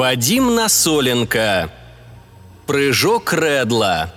[0.00, 1.70] Вадим Насоленко.
[2.66, 4.10] Прыжок Редла.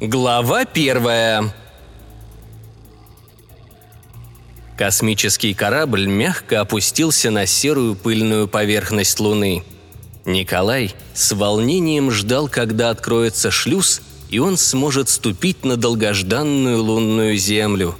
[0.00, 1.52] Глава первая.
[4.78, 9.64] Космический корабль мягко опустился на серую пыльную поверхность Луны.
[10.24, 17.96] Николай с волнением ждал, когда откроется шлюз, и он сможет ступить на долгожданную лунную землю.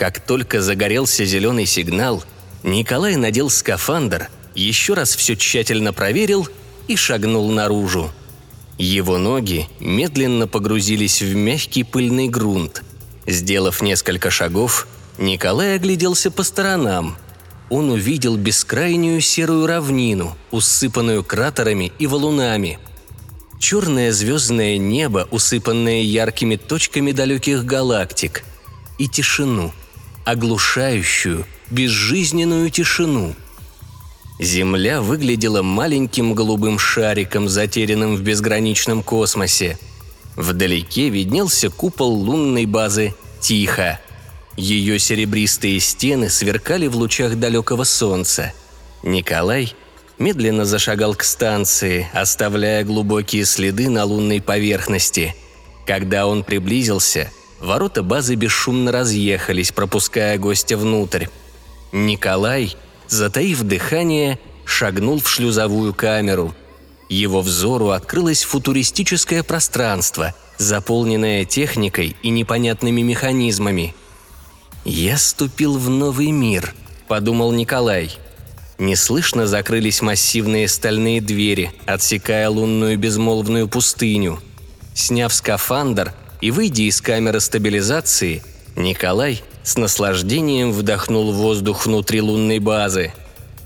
[0.00, 2.24] Как только загорелся зеленый сигнал,
[2.62, 6.48] Николай надел скафандр, еще раз все тщательно проверил
[6.88, 8.10] и шагнул наружу.
[8.78, 12.82] Его ноги медленно погрузились в мягкий пыльный грунт.
[13.26, 17.18] Сделав несколько шагов, Николай огляделся по сторонам.
[17.68, 22.78] Он увидел бескрайнюю серую равнину, усыпанную кратерами и валунами.
[23.58, 28.44] Черное звездное небо, усыпанное яркими точками далеких галактик.
[28.96, 29.72] И тишину,
[30.24, 33.34] оглушающую, безжизненную тишину.
[34.38, 39.78] Земля выглядела маленьким голубым шариком, затерянным в безграничном космосе.
[40.36, 44.00] Вдалеке виднелся купол лунной базы «Тихо»,
[44.60, 48.52] ее серебристые стены сверкали в лучах далекого солнца.
[49.02, 49.74] Николай
[50.18, 55.34] медленно зашагал к станции, оставляя глубокие следы на лунной поверхности.
[55.86, 61.26] Когда он приблизился, ворота базы бесшумно разъехались, пропуская гостя внутрь.
[61.92, 62.76] Николай,
[63.08, 66.54] затаив дыхание, шагнул в шлюзовую камеру.
[67.08, 73.94] Его взору открылось футуристическое пространство, заполненное техникой и непонятными механизмами–
[74.84, 76.74] «Я ступил в новый мир»,–
[77.08, 78.12] подумал Николай.
[78.78, 84.40] Неслышно закрылись массивные стальные двери, отсекая лунную безмолвную пустыню.
[84.94, 88.42] Сняв скафандр и выйдя из камеры стабилизации,
[88.76, 93.12] Николай с наслаждением вдохнул воздух внутри лунной базы.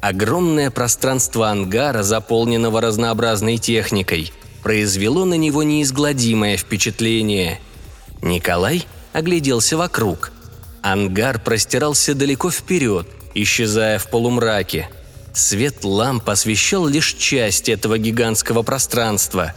[0.01, 4.33] Огромное пространство ангара, заполненного разнообразной техникой,
[4.63, 7.61] произвело на него неизгладимое впечатление.
[8.21, 10.33] Николай огляделся вокруг.
[10.83, 14.91] Ангар простирался далеко вперед, исчезая в полумраке.
[15.33, 19.55] Свет ламп освещал лишь часть этого гигантского пространства.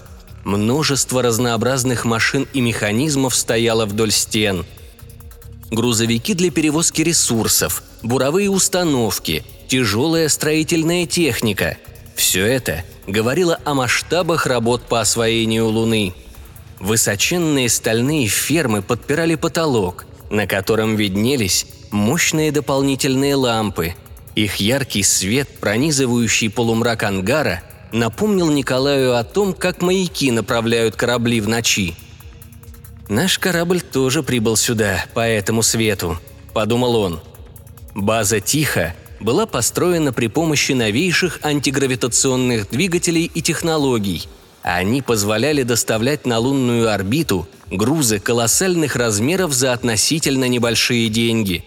[0.48, 4.66] Множество разнообразных машин и механизмов стояло вдоль стен.
[5.70, 11.78] Грузовики для перевозки ресурсов, буровые установки, тяжелая строительная техника–
[12.16, 16.14] все это говорило о масштабах работ по освоению Луны.
[16.80, 23.96] Высоченные стальные фермы подпирали потолок, на котором виднелись мощные дополнительные лампы.
[24.36, 27.62] Их яркий свет, пронизывающий полумрак ангара,
[27.92, 31.96] напомнил Николаю о том, как маяки направляют корабли в ночи.
[33.10, 36.20] «Наш корабль тоже прибыл сюда, по этому свету»,–
[36.54, 37.20] подумал он.
[37.96, 44.28] База «Тихо» была построена при помощи новейших антигравитационных двигателей и технологий.
[44.62, 51.64] Они позволяли доставлять на лунную орбиту грузы колоссальных размеров за относительно небольшие деньги.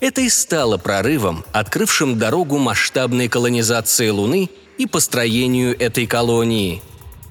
[0.00, 6.82] Это и стало прорывом, открывшим дорогу масштабной колонизации Луны и построению этой колонии.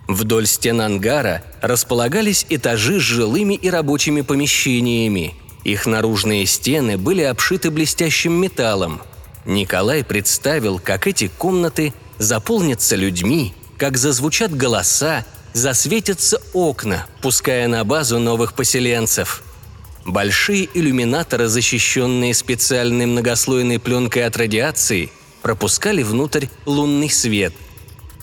[0.08, 5.34] Вдоль стен ангара располагались этажи с жилыми и рабочими помещениями.
[5.64, 9.02] Их наружные стены были обшиты блестящим металлом.
[9.46, 18.20] Николай представил, как эти комнаты заполнятся людьми, как зазвучат голоса, засветятся окна, пуская на базу
[18.20, 19.44] новых поселенцев.
[20.06, 25.12] Большие иллюминаторы, защищенные специальной многослойной пленкой от радиации,
[25.42, 27.54] пропускали внутрь лунный свет.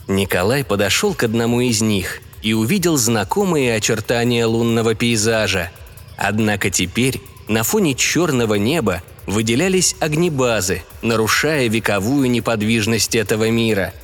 [0.09, 5.71] Николай подошел к одному из них и увидел знакомые очертания лунного пейзажа.
[6.17, 13.95] Однако теперь на фоне черного неба выделялись огнебазы, нарушая вековую неподвижность этого мира.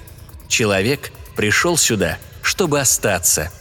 [0.49, 3.53] Человек пришел сюда– чтобы остаться.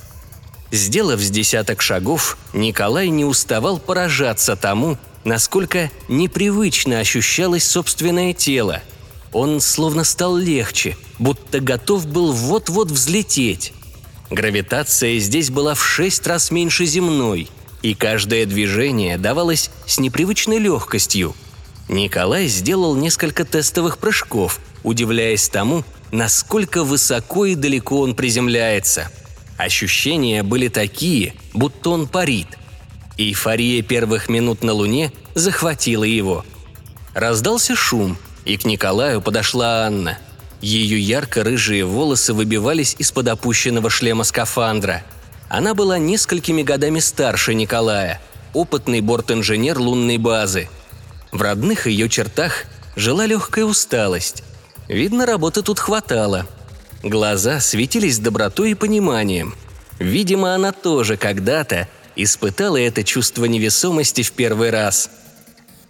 [0.72, 8.82] Сделав с десяток шагов, Николай не уставал поражаться тому, насколько непривычно ощущалось собственное тело.
[9.32, 13.74] Он словно стал легче, будто готов был вот-вот взлететь.
[14.30, 17.48] Гравитация здесь была в шесть раз меньше земной,
[17.82, 21.36] и каждое движение давалось с непривычной легкостью.
[21.88, 29.10] Николай сделал несколько тестовых прыжков, удивляясь тому, насколько высоко и далеко он приземляется.
[29.58, 32.48] Ощущения были такие, будто он парит.
[33.18, 36.46] Эйфория первых минут на Луне захватила его.
[37.14, 38.18] Раздался шум,
[38.50, 40.18] и к Николаю подошла Анна.
[40.60, 45.04] Ее ярко-рыжие волосы выбивались из-под опущенного шлема скафандра.
[45.50, 48.20] Она была несколькими годами старше Николая,
[48.54, 50.68] опытный борт-инженер лунной базы.
[51.32, 52.66] В родных ее чертах
[52.96, 54.44] жила легкая усталость.
[54.88, 56.48] Видно, работы тут хватало.
[57.04, 59.54] Глаза светились добротой и пониманием.
[60.00, 65.12] Видимо, она тоже когда-то испытала это чувство невесомости в первый раз.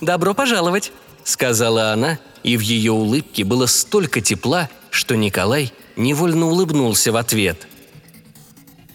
[0.02, 0.92] «Добро пожаловать»,—
[1.30, 7.68] сказала она, и в ее улыбке было столько тепла, что Николай невольно улыбнулся в ответ.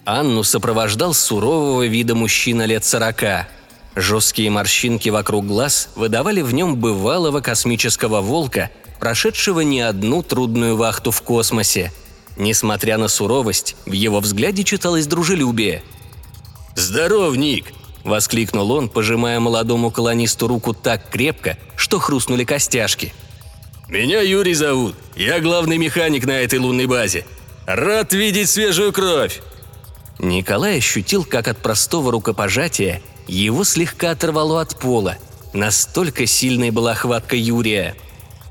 [0.03, 3.47] Анну сопровождал сурового вида мужчина лет сорока.
[3.95, 11.11] Жесткие морщинки вокруг глаз выдавали в нем бывалого космического волка, прошедшего не одну трудную вахту
[11.11, 11.91] в космосе.
[12.37, 15.81] Несмотря на суровость, в его взгляде читалось дружелюбие.
[16.75, 17.71] «Здоров, Ник!»–
[18.05, 23.13] воскликнул он, пожимая молодому колонисту руку так крепко, что хрустнули костяшки.
[23.89, 24.95] «Меня Юрий зовут.
[25.15, 27.25] Я главный механик на этой лунной базе.
[27.65, 29.41] Рад видеть свежую кровь!»
[30.19, 35.17] Николай ощутил, как от простого рукопожатия его слегка оторвало от пола.
[35.53, 37.95] Настолько сильной была хватка Юрия.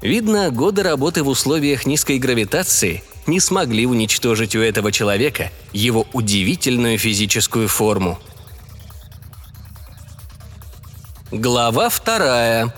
[0.02, 6.98] Видно, годы работы в условиях низкой гравитации не смогли уничтожить у этого человека его удивительную
[6.98, 8.18] физическую форму.
[11.34, 12.72] Глава вторая.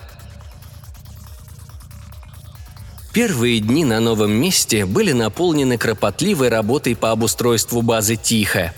[3.12, 8.72] Первые дни на новом месте были наполнены кропотливой работой по обустройству базы «Тихо».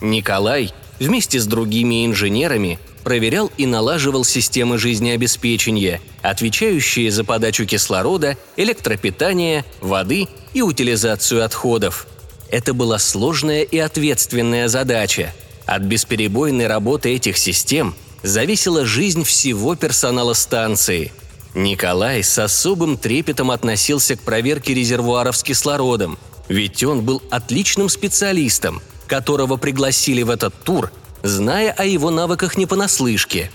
[0.00, 9.64] Николай вместе с другими инженерами проверял и налаживал системы жизнеобеспечения, отвечающие за подачу кислорода, электропитания,
[9.80, 12.06] воды и утилизацию отходов.
[12.50, 15.34] Это была сложная и ответственная задача.
[15.66, 21.12] От бесперебойной работы этих систем зависела жизнь всего персонала станции–
[21.54, 26.18] Николай с особым трепетом относился к проверке резервуаров с кислородом,
[26.48, 30.90] ведь он был отличным специалистом, которого пригласили в этот тур,
[31.22, 33.52] зная о его навыках не понаслышке.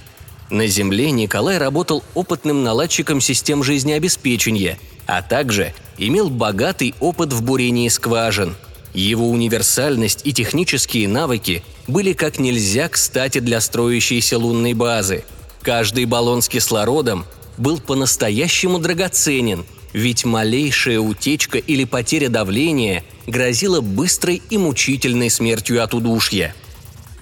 [0.49, 7.89] На Земле Николай работал опытным наладчиком систем жизнеобеспечения, а также имел богатый опыт в бурении
[7.89, 8.55] скважин.
[8.93, 15.23] Его универсальность и технические навыки были как нельзя кстати для строящейся лунной базы.
[15.61, 17.25] Каждый баллон с кислородом
[17.57, 25.93] был по-настоящему драгоценен, ведь малейшая утечка или потеря давления грозила быстрой и мучительной смертью от
[25.93, 26.55] удушья.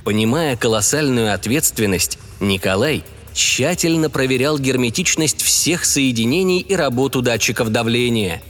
[0.04, 3.04] Понимая колоссальную ответственность, Николай
[3.34, 8.42] тщательно проверял герметичность всех соединений и работу датчиков давления.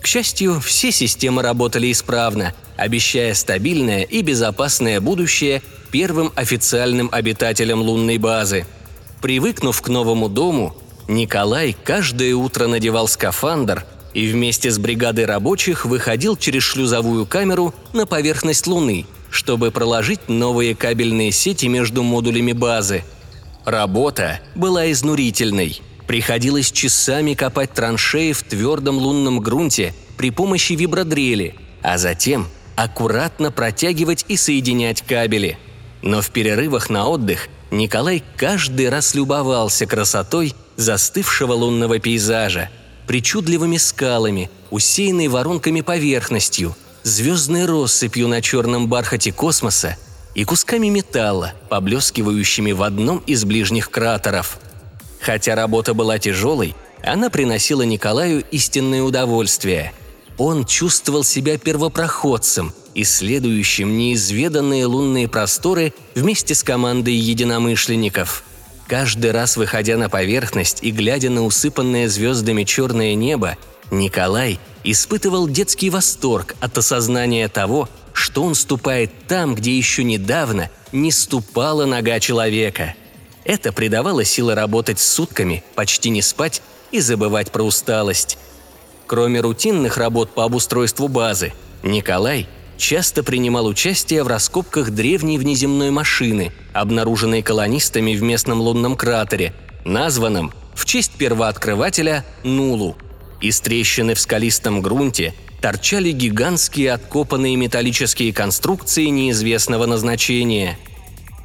[0.00, 8.18] К счастью, все системы работали исправно, обещая стабильное и безопасное будущее первым официальным обитателям лунной
[8.18, 8.66] базы.
[9.20, 10.76] Привыкнув к новому дому,
[11.08, 13.84] Николай каждое утро надевал скафандр
[14.14, 20.74] и вместе с бригадой рабочих выходил через шлюзовую камеру на поверхность Луны, чтобы проложить новые
[20.76, 23.04] кабельные сети между модулями базы.
[23.64, 25.82] Работа была изнурительной.
[26.08, 34.24] Приходилось часами копать траншеи в твердом лунном грунте при помощи вибродрели, а затем аккуратно протягивать
[34.26, 35.58] и соединять кабели.
[36.00, 42.70] Но в перерывах на отдых Николай каждый раз любовался красотой застывшего лунного пейзажа,
[43.06, 49.98] причудливыми скалами, усеянной воронками поверхностью, звездной россыпью на черном бархате космоса
[50.34, 54.58] и кусками металла, поблескивающими в одном из ближних кратеров.
[55.20, 59.92] Хотя работа была тяжелой, она приносила Николаю истинное удовольствие.
[60.36, 68.44] Он чувствовал себя первопроходцем, исследующим неизведанные лунные просторы вместе с командой единомышленников–
[68.88, 73.58] Каждый раз выходя на поверхность и глядя на усыпанное звездами черное небо,
[73.90, 81.12] Николай испытывал детский восторг от осознания того, что он ступает там, где еще недавно не
[81.12, 82.94] ступала нога человека.
[83.48, 88.36] Это придавало силы работать сутками, почти не спать и забывать про усталость.
[89.06, 96.52] Кроме рутинных работ по обустройству базы, Николай часто принимал участие в раскопках древней внеземной машины,
[96.74, 99.54] обнаруженной колонистами в местном лунном кратере,
[99.86, 102.98] названном в честь первооткрывателя Нулу.
[103.40, 110.78] Из трещины в скалистом грунте торчали гигантские откопанные металлические конструкции неизвестного назначения.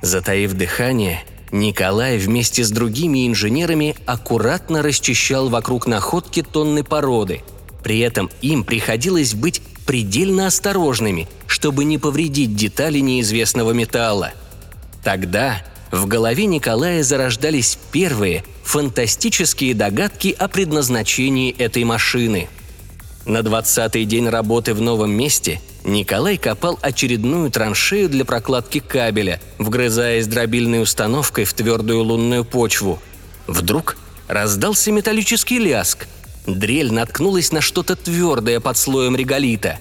[0.01, 7.43] Затаив дыхание, Николай вместе с другими инженерами аккуратно расчищал вокруг находки тонны породы.
[7.83, 14.31] При этом им приходилось быть предельно осторожными, чтобы не повредить детали неизвестного металла.
[15.03, 22.49] Тогда в голове Николая зарождались первые фантастические догадки о предназначении этой машины.
[23.25, 30.27] На двадцатый день работы в новом месте Николай копал очередную траншею для прокладки кабеля, вгрызаясь
[30.27, 33.01] дробильной установкой в твердую лунную почву.
[33.47, 33.97] Вдруг
[34.27, 36.07] раздался металлический ляск.
[36.47, 39.79] Дрель наткнулась на что-то твердое под слоем реголита.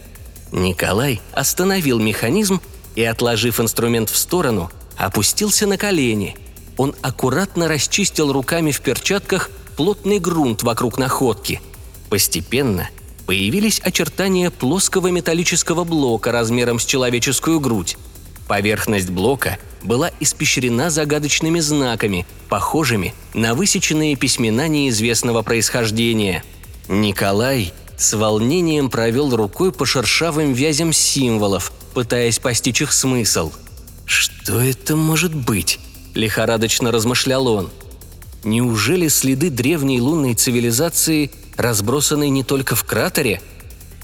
[0.51, 2.61] Николай остановил механизм
[2.97, 6.37] и, отложив инструмент в сторону, опустился на колени.
[6.77, 11.61] Он аккуратно расчистил руками в перчатках плотный грунт вокруг находки.
[12.11, 12.91] Постепенно
[13.26, 17.97] появились очертания плоского металлического блока размером с человеческую грудь.
[18.49, 26.45] Поверхность блока была испещрена загадочными знаками, похожими на высеченные письмена неизвестного происхождения.
[26.88, 33.52] Николай с волнением провел рукой по шершавым вязям символов, пытаясь постичь их смысл.
[34.05, 35.79] «Что это может быть?»–
[36.14, 37.71] лихорадочно размышлял он.
[38.45, 43.41] «Неужели следы древней лунной цивилизации разбросаны не только в кратере?»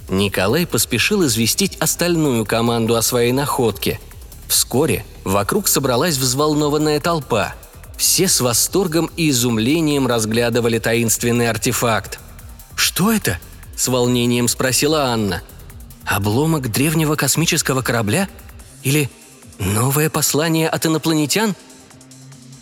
[0.08, 4.00] Николай поспешил известить остальную команду о своей находке.
[4.48, 7.54] Вскоре вокруг собралась взволнованная толпа.
[7.98, 12.18] Все с восторгом и изумлением разглядывали таинственный артефакт.
[12.74, 13.38] «Что это?»–
[13.76, 15.42] с волнением спросила Анна.
[16.06, 18.28] «Обломок древнего космического корабля?
[18.82, 19.10] Или
[19.58, 21.54] новое послание от инопланетян?»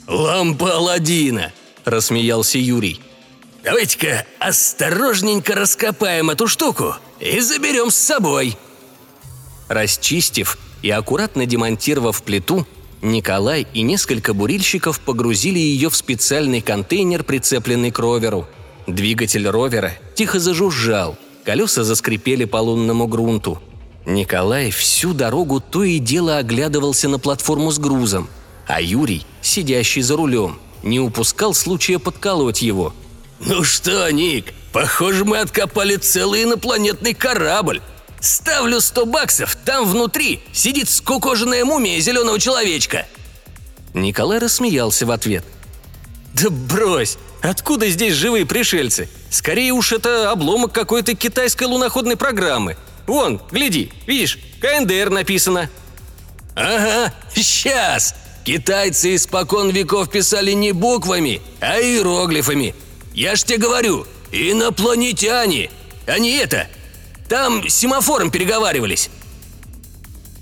[0.08, 1.52] «Лампа Аладдина!»–
[1.84, 3.00] рассмеялся Юрий.
[3.66, 8.56] «Давайте-ка осторожненько раскопаем эту штуку и заберем с собой».
[9.66, 12.64] Расчистив и аккуратно демонтировав плиту,
[13.02, 18.46] Николай и несколько бурильщиков погрузили ее в специальный контейнер, прицепленный к роверу.
[18.86, 23.60] Двигатель ровера тихо зажужжал, колеса заскрипели по лунному грунту.
[24.04, 28.28] Николай всю дорогу то и дело оглядывался на платформу с грузом,
[28.68, 32.94] а Юрий, сидящий за рулем, не упускал случая подколоть его.
[33.40, 37.82] «Ну что, Ник, похоже, мы откопали целый инопланетный корабль.
[38.20, 43.06] Ставлю сто баксов, там внутри сидит скукоженная мумия зеленого человечка».
[43.94, 45.44] Николай рассмеялся в ответ.
[46.34, 47.18] «Да брось!
[47.42, 49.08] Откуда здесь живые пришельцы?
[49.30, 52.76] Скорее уж это обломок какой-то китайской луноходной программы.
[53.06, 55.70] Вон, гляди, видишь, КНДР написано».
[56.54, 58.14] «Ага, сейчас!
[58.44, 62.74] Китайцы испокон веков писали не буквами, а иероглифами.
[63.16, 65.70] Я ж тебе говорю, инопланетяне!
[66.06, 66.68] Они это,
[67.30, 69.08] там семафором переговаривались».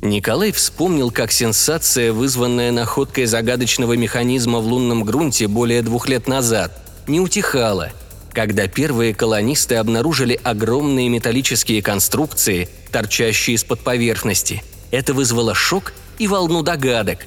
[0.02, 6.76] Николай вспомнил, как сенсация, вызванная находкой загадочного механизма в лунном грунте более двух лет назад,
[7.07, 7.90] не утихала,
[8.33, 14.62] когда первые колонисты обнаружили огромные металлические конструкции, торчащие из-под поверхности.
[14.90, 17.21] Это вызвало шок и волну догадок.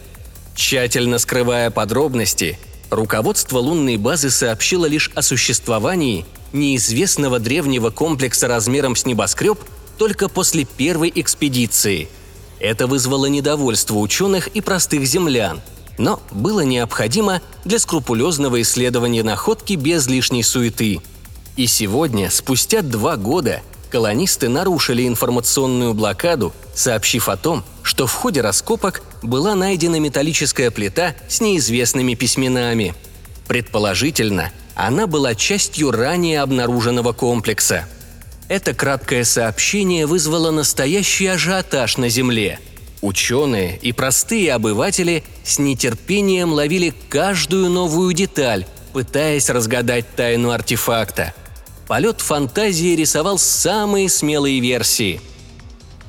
[0.56, 9.06] Тщательно скрывая подробности, руководство лунной базы сообщило лишь о существовании неизвестного древнего комплекса размером с
[9.06, 9.60] небоскреб
[9.98, 12.08] только после первой экспедиции.
[12.60, 15.62] Это вызвало недовольство ученых и простых землян,
[15.98, 21.01] но было необходимо для скрупулезного исследования находки без лишней суеты.
[21.56, 28.41] И сегодня, спустя два года, колонисты нарушили информационную блокаду, сообщив о том, что в ходе
[28.41, 32.94] раскопок была найдена металлическая плита с неизвестными письменами.
[33.48, 37.88] Предположительно, она была частью ранее обнаруженного комплекса.
[38.48, 42.60] Это краткое сообщение вызвало настоящий ажиотаж на Земле.
[43.01, 51.34] Ученые и простые обыватели с нетерпением ловили каждую новую деталь, пытаясь разгадать тайну артефакта.
[51.88, 55.22] Полет фантазии рисовал самые смелые версии.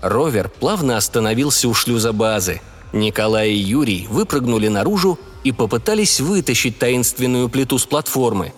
[0.02, 2.61] Ровер плавно остановился у шлюза базы.
[2.92, 8.52] Николай и Юрий выпрыгнули наружу и попытались вытащить таинственную плиту с платформы.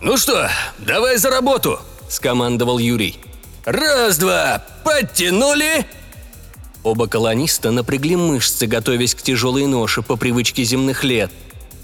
[0.00, 1.78] «Ну что, давай за работу!»–
[2.08, 3.18] скомандовал Юрий.
[3.64, 5.86] «Раз-два, подтянули!»
[6.82, 11.30] Оба колониста напрягли мышцы, готовясь к тяжелой ноше по привычке земных лет.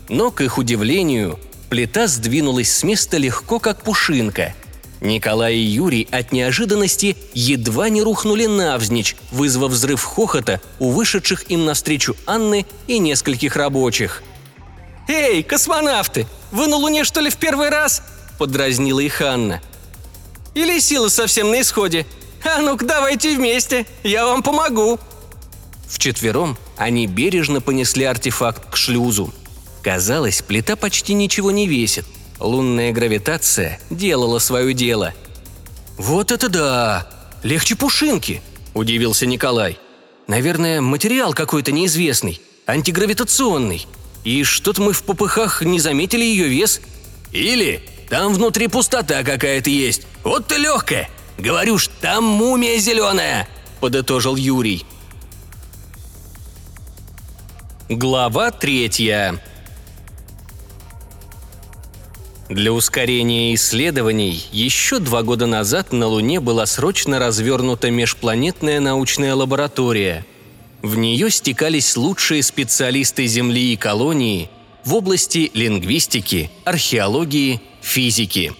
[0.08, 1.38] Но, к их удивлению,
[1.72, 4.54] плита сдвинулась с места легко, как пушинка.
[5.00, 11.64] Николай и Юрий от неожиданности едва не рухнули навзничь, вызвав взрыв хохота у вышедших им
[11.64, 14.22] навстречу Анны и нескольких рабочих.
[15.08, 18.02] «Эй, космонавты, вы на Луне что ли в первый раз?»–
[18.38, 19.62] подразнила их Анна.
[20.54, 22.04] «Или сила совсем на исходе?
[22.44, 25.00] А ну-ка давайте вместе, я вам помогу!»
[25.88, 29.32] Вчетвером они бережно понесли артефакт к шлюзу.
[29.82, 32.06] Казалось, плита почти ничего не весит.
[32.38, 35.12] Лунная гравитация делала свое дело.
[35.98, 37.08] «Вот это да!
[37.42, 38.42] Легче пушинки!»–
[38.74, 39.78] удивился Николай.
[40.28, 43.86] «Наверное, материал какой-то неизвестный, антигравитационный.
[44.24, 46.80] И что-то мы в попыхах не заметили ее вес.
[47.32, 50.02] Или там внутри пустота какая-то есть.
[50.22, 51.10] Вот ты легкая.
[51.38, 53.48] Говорю ж, там мумия зеленая!»–
[53.80, 54.86] подытожил Юрий.
[57.88, 59.40] Глава третья
[62.52, 70.26] Для ускорения исследований еще два года назад на Луне была срочно развернута межпланетная научная лаборатория.
[70.82, 74.50] В нее стекались лучшие специалисты Земли и колонии
[74.84, 78.52] в области лингвистики, археологии, физики.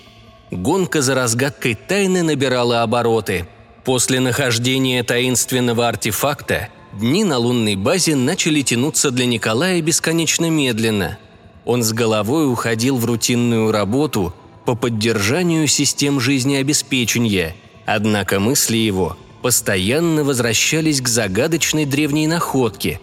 [0.51, 3.47] Гонка за разгадкой тайны набирала обороты.
[3.85, 11.19] После нахождения таинственного артефакта дни на лунной базе начали тянуться для Николая бесконечно медленно–
[11.65, 17.55] он с головой уходил в рутинную работу по поддержанию систем жизнеобеспечения,
[17.87, 23.01] однако мысли его постоянно возвращались к загадочной древней находке.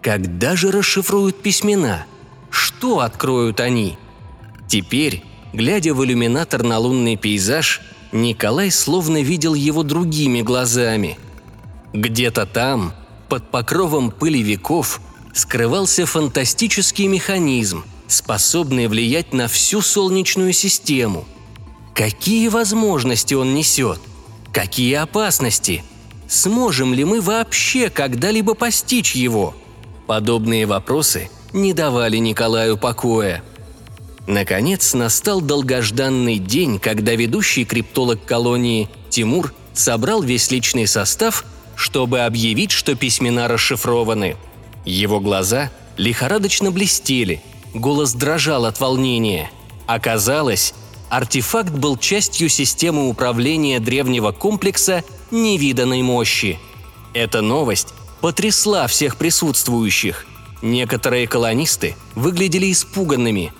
[0.00, 2.06] Когда же расшифруют письмена?
[2.50, 3.98] Что откроют они?
[4.68, 7.80] Теперь, глядя в иллюминатор на лунный пейзаж,
[8.12, 11.18] Николай словно видел его другими глазами.
[11.92, 12.94] Где-то там,
[13.28, 15.00] под покровом пыли веков,
[15.34, 21.24] скрывался фантастический механизм, способные влиять на всю Солнечную систему.
[21.94, 24.00] Какие возможности он несет?
[24.52, 25.84] Какие опасности?
[26.28, 29.54] Сможем ли мы вообще когда-либо постичь его?
[30.06, 33.42] Подобные вопросы не давали Николаю покоя.
[34.26, 41.44] Наконец настал долгожданный день, когда ведущий криптолог колонии Тимур собрал весь личный состав,
[41.76, 44.36] чтобы объявить, что письмена расшифрованы.
[44.84, 47.42] Его глаза лихорадочно блестели–
[47.74, 49.50] Голос дрожал от волнения.
[49.86, 50.74] Оказалось,
[51.08, 56.58] артефакт был частью системы управления древнего комплекса невиданной мощи.
[57.14, 57.88] Эта новость
[58.20, 60.26] потрясла всех присутствующих.
[60.60, 63.52] Некоторые колонисты выглядели испуганными.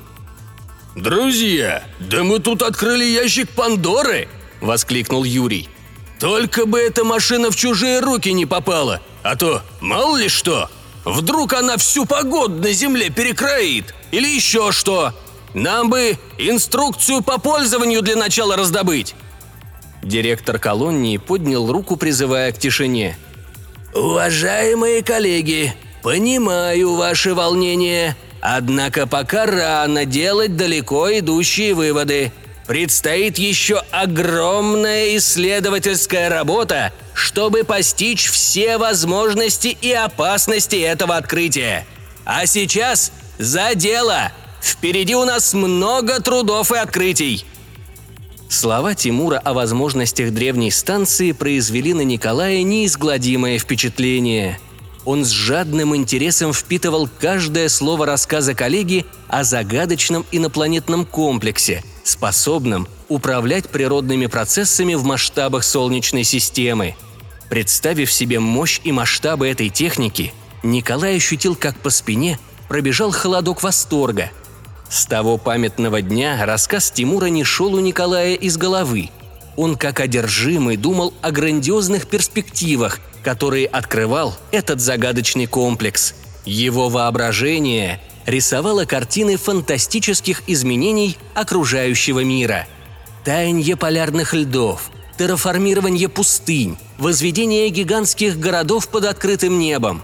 [0.95, 4.28] «Друзья, да мы тут открыли ящик Пандоры!»–
[4.60, 5.69] воскликнул Юрий.
[6.21, 10.69] «Только бы эта машина в чужие руки не попала, а то мало ли что!»
[11.04, 13.95] Вдруг она всю погоду на земле перекроит?
[14.13, 15.13] Или еще что?
[15.55, 19.17] Нам бы инструкцию по пользованию для начала раздобыть!»
[20.03, 23.17] Директор колонии поднял руку, призывая к тишине.
[23.95, 32.33] «Уважаемые коллеги, понимаю ваше волнение, однако пока рано делать далеко идущие выводы.
[32.67, 41.87] Предстоит еще огромная исследовательская работа, чтобы постичь все возможности и опасности этого открытия.
[42.25, 44.32] А сейчас за дело!
[44.60, 47.45] Впереди у нас много трудов и открытий!»
[48.49, 54.60] Слова Тимура о возможностях древней станции произвели на Николая неизгладимое впечатление.
[55.04, 63.68] Он с жадным интересом впитывал каждое слово рассказа коллеги о загадочном инопланетном комплексе– способным управлять
[63.68, 66.95] природными процессами в масштабах Солнечной системы.
[67.49, 72.38] Представив себе мощь и масштабы этой техники, Николай ощутил, как по спине
[72.73, 74.30] пробежал холодок восторга.
[74.89, 79.11] С того памятного дня рассказ Тимура не шел у Николая из головы.
[79.58, 86.15] Он как одержимый думал о грандиозных перспективах, которые открывал этот загадочный комплекс.
[86.47, 92.67] Его воображение рисовала картины фантастических изменений окружающего мира.
[93.23, 100.02] Таяние полярных льдов, терраформирование пустынь, возведение гигантских городов под открытым небом.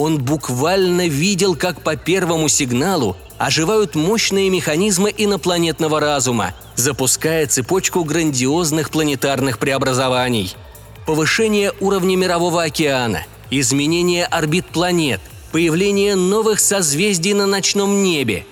[0.00, 8.88] Он буквально видел, как по первому сигналу оживают мощные механизмы инопланетного разума, запуская цепочку грандиозных
[8.88, 10.56] планетарных преобразований.
[11.04, 15.20] Повышение уровня мирового океана, изменение орбит планет,
[15.52, 18.46] появление новых созвездий на ночном небе.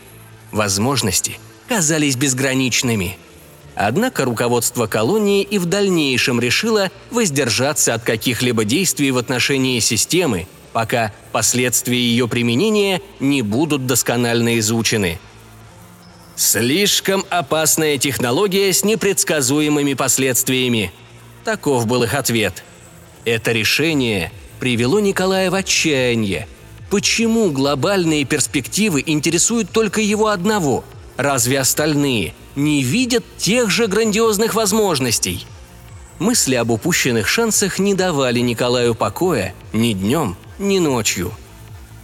[0.53, 3.17] Возможности казались безграничными.
[3.75, 11.13] Однако руководство колонии и в дальнейшем решило воздержаться от каких-либо действий в отношении системы, пока
[11.33, 15.19] последствия ее применения не будут досконально изучены.
[16.37, 20.93] Слишком опасная технология с непредсказуемыми последствиями.
[21.45, 22.63] Таков был их ответ.
[23.25, 26.47] Это решение привело Николая в отчаяние–
[26.91, 30.85] Почему глобальные перспективы интересуют только его одного?
[31.19, 35.47] Разве остальные не видят тех же грандиозных возможностей?
[36.19, 41.33] Мысли об упущенных шансах не давали Николаю покоя ни днем, ни ночью.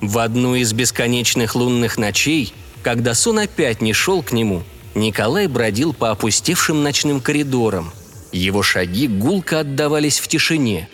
[0.01, 4.63] В одну из бесконечных лунных ночей, когда сон опять не шел к нему,
[4.95, 7.93] Николай бродил по опустевшим ночным коридорам.
[8.33, 10.89] Его шаги гулко отдавались в тишине.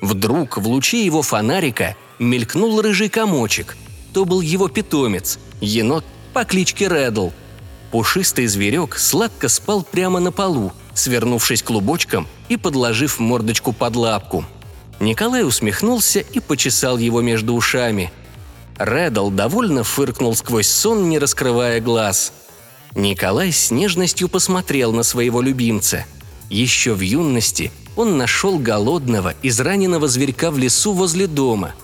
[0.00, 3.76] Вдруг в луче его фонарика мелькнул рыжий комочек.
[4.12, 7.30] То был его питомец, енот по кличке Реддл.
[7.90, 14.44] Пушистый зверек сладко спал прямо на полу, свернувшись клубочком и подложив мордочку под лапку.
[15.00, 18.12] Николай усмехнулся и почесал его между ушами.
[18.78, 22.32] Реддл довольно фыркнул сквозь сон, не раскрывая глаз.
[22.94, 26.06] Николай с нежностью посмотрел на своего любимца.
[26.48, 31.74] Еще в юности он нашел голодного, израненного зверька в лесу возле дома.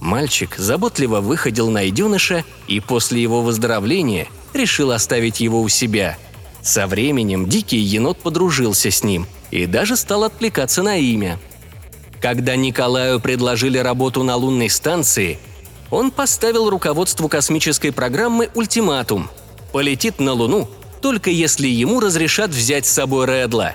[0.00, 6.18] Мальчик заботливо выходил найденыша и после его выздоровления решил оставить его у себя.
[6.62, 11.38] Со временем дикий енот подружился с ним и даже стал отвлекаться на имя.
[12.20, 15.38] Когда Николаю предложили работу на лунной станции,
[15.90, 19.30] он поставил руководству космической программы ультиматум–
[19.76, 20.70] полетит на Луну,
[21.02, 23.74] только если ему разрешат взять с собой Редла.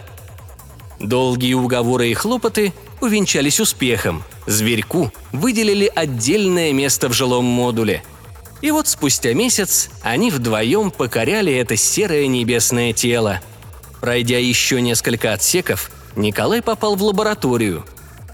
[0.99, 4.23] Долгие уговоры и хлопоты увенчались успехом.
[4.47, 8.03] Зверьку выделили отдельное место в жилом модуле.
[8.61, 13.41] И вот спустя месяц они вдвоем покоряли это серое небесное тело.
[13.99, 17.85] Пройдя еще несколько отсеков, Николай попал в лабораторию.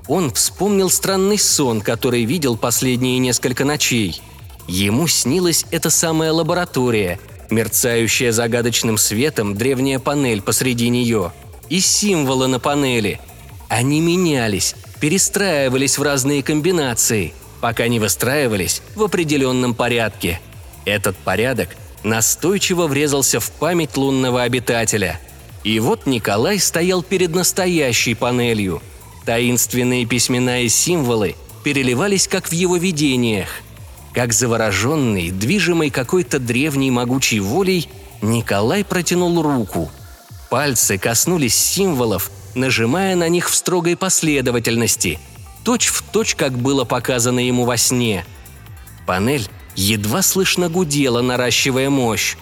[0.08, 4.22] Он вспомнил странный сон, который видел последние несколько ночей.
[4.68, 7.20] Ему снилась эта самая лаборатория–
[7.52, 11.32] мерцающая загадочным светом древняя панель посреди нее
[11.70, 13.20] и символы на панели.
[13.68, 20.40] Они менялись, перестраивались в разные комбинации, пока не выстраивались в определенном порядке.
[20.86, 25.20] Этот порядок настойчиво врезался в память лунного обитателя.
[25.64, 28.82] И вот Николай стоял перед настоящей панелью.
[29.28, 31.36] Таинственные письмена и символы
[31.66, 33.50] переливались, как в его видениях.
[34.14, 37.90] Как завороженный, движимый какой-то древней могучей волей,
[38.22, 39.92] Николай протянул руку.
[40.50, 45.20] Пальцы коснулись символов, нажимая на них в строгой последовательности,
[45.66, 48.26] точь в точь, как было показано ему во сне.
[49.06, 52.38] Панель едва слышно гудела, наращивая мощь.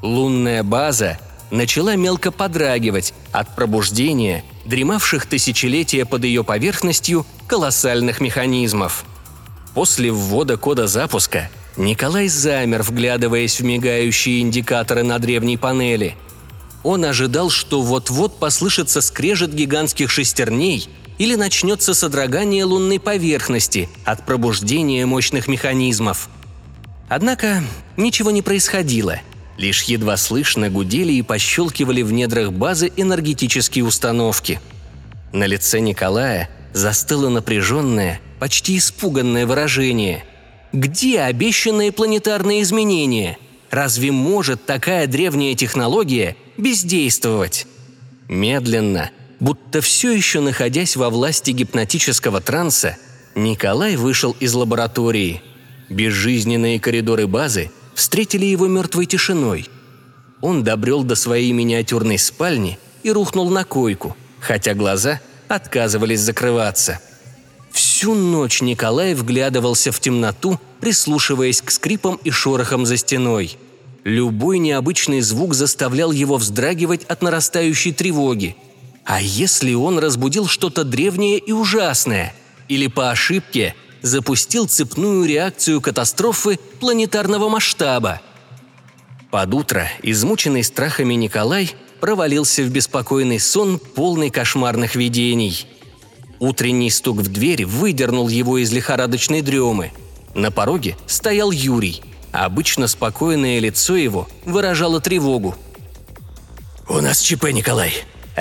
[0.00, 1.18] Лунная база
[1.50, 9.04] начала мелко подрагивать от пробуждения, дремавших тысячелетия под ее поверхностью колоссальных механизмов.
[9.74, 16.16] После ввода кода запуска Николай замер, вглядываясь в мигающие индикаторы на древней панели.
[16.82, 25.04] Он ожидал, что вот-вот послышится скрежет гигантских шестерней или начнется содрогание лунной поверхности от пробуждения
[25.06, 26.28] мощных механизмов.
[27.08, 27.62] Однако
[27.96, 29.20] ничего не происходило.
[29.60, 34.58] Лишь едва слышно гудели и пощелкивали в недрах базы энергетические установки.
[35.34, 40.24] На лице Николая застыло напряженное– почти испуганное выражение.
[40.72, 43.36] Где обещанные планетарные изменения?
[43.70, 47.66] Разве может такая древняя технология бездействовать?
[48.28, 52.96] Медленно, будто все еще находясь во власти гипнотического транса,
[53.34, 55.42] Николай вышел из лаборатории.
[55.90, 57.70] Безжизненные коридоры базы
[58.00, 59.68] встретили его мертвой тишиной.
[60.40, 67.00] Он добрел до своей миниатюрной спальни и рухнул на койку, хотя глаза отказывались закрываться–
[67.70, 73.56] Всю ночь Николай вглядывался в темноту, прислушиваясь к скрипам и шорохам за стеной.
[74.04, 78.56] Любой необычный звук заставлял его вздрагивать от нарастающей тревоги.
[79.04, 82.34] А если он разбудил что-то древнее и ужасное?
[82.68, 88.20] Или по ошибке запустил цепную реакцию катастрофы планетарного масштаба?
[89.30, 95.66] Под утро, измученный страхами Николай, провалился в беспокойный сон, полный кошмарных видений–
[96.40, 99.92] Утренний стук в дверь выдернул его из лихорадочной дремы.
[100.34, 102.02] На пороге стоял Юрий.
[102.32, 105.54] Обычно спокойное лицо его выражало тревогу.
[106.88, 107.92] «У нас ЧП, Николай.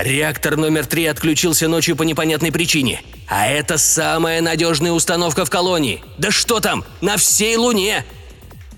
[0.01, 3.01] Реактор номер три отключился ночью по непонятной причине.
[3.27, 6.01] А это самая надежная установка в колонии.
[6.17, 8.05] Да что там, на всей Луне!»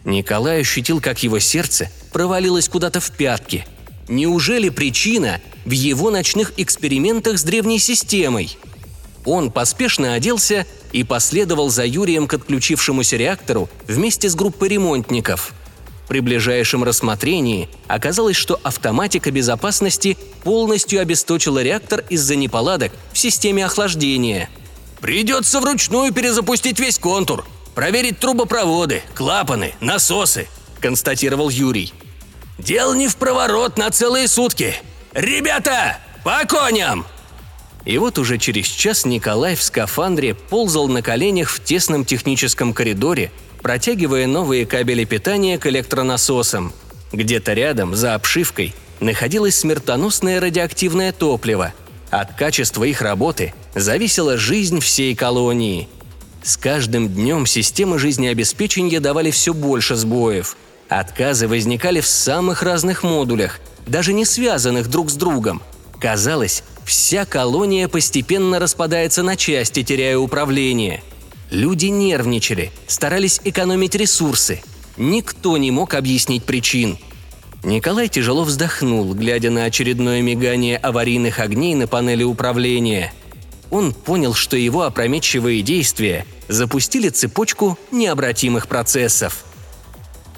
[0.03, 3.65] Николай ощутил, как его сердце провалилось куда-то в пятки.
[4.07, 8.57] Неужели причина в его ночных экспериментах с древней системой–
[9.25, 15.53] он поспешно оделся и последовал за Юрием к отключившемуся реактору вместе с группой ремонтников.
[16.11, 24.49] При ближайшем рассмотрении оказалось, что автоматика безопасности полностью обесточила реактор из-за неполадок в системе охлаждения.
[24.99, 27.45] «Придется вручную перезапустить весь контур,
[27.75, 30.49] проверить трубопроводы, клапаны, насосы»,–
[30.81, 31.93] констатировал Юрий.
[32.57, 34.75] «Дело не в проворот на целые сутки.
[35.13, 37.05] Ребята, по коням!»
[37.85, 43.31] И вот уже через час Николай в скафандре ползал на коленях в тесном техническом коридоре,
[43.61, 46.73] протягивая новые кабели питания к электронасосам.
[47.11, 51.73] Где-то рядом, за обшивкой, находилось смертоносное радиоактивное топливо.
[52.09, 55.87] От качества их работы зависела жизнь всей колонии.
[56.43, 60.57] С каждым днем системы жизнеобеспечения давали все больше сбоев.
[60.89, 65.61] Отказы возникали в самых разных модулях, даже не связанных друг с другом.
[65.99, 71.03] Казалось, Вся колония постепенно распадается на части, теряя управление.
[71.51, 74.63] Люди нервничали, старались экономить ресурсы.
[74.95, 76.97] Никто не мог объяснить причин.
[77.63, 83.13] Николай тяжело вздохнул, глядя на очередное мигание аварийных огней на панели управления.
[83.69, 89.43] Он понял, что его опрометчивые действия запустили цепочку необратимых процессов.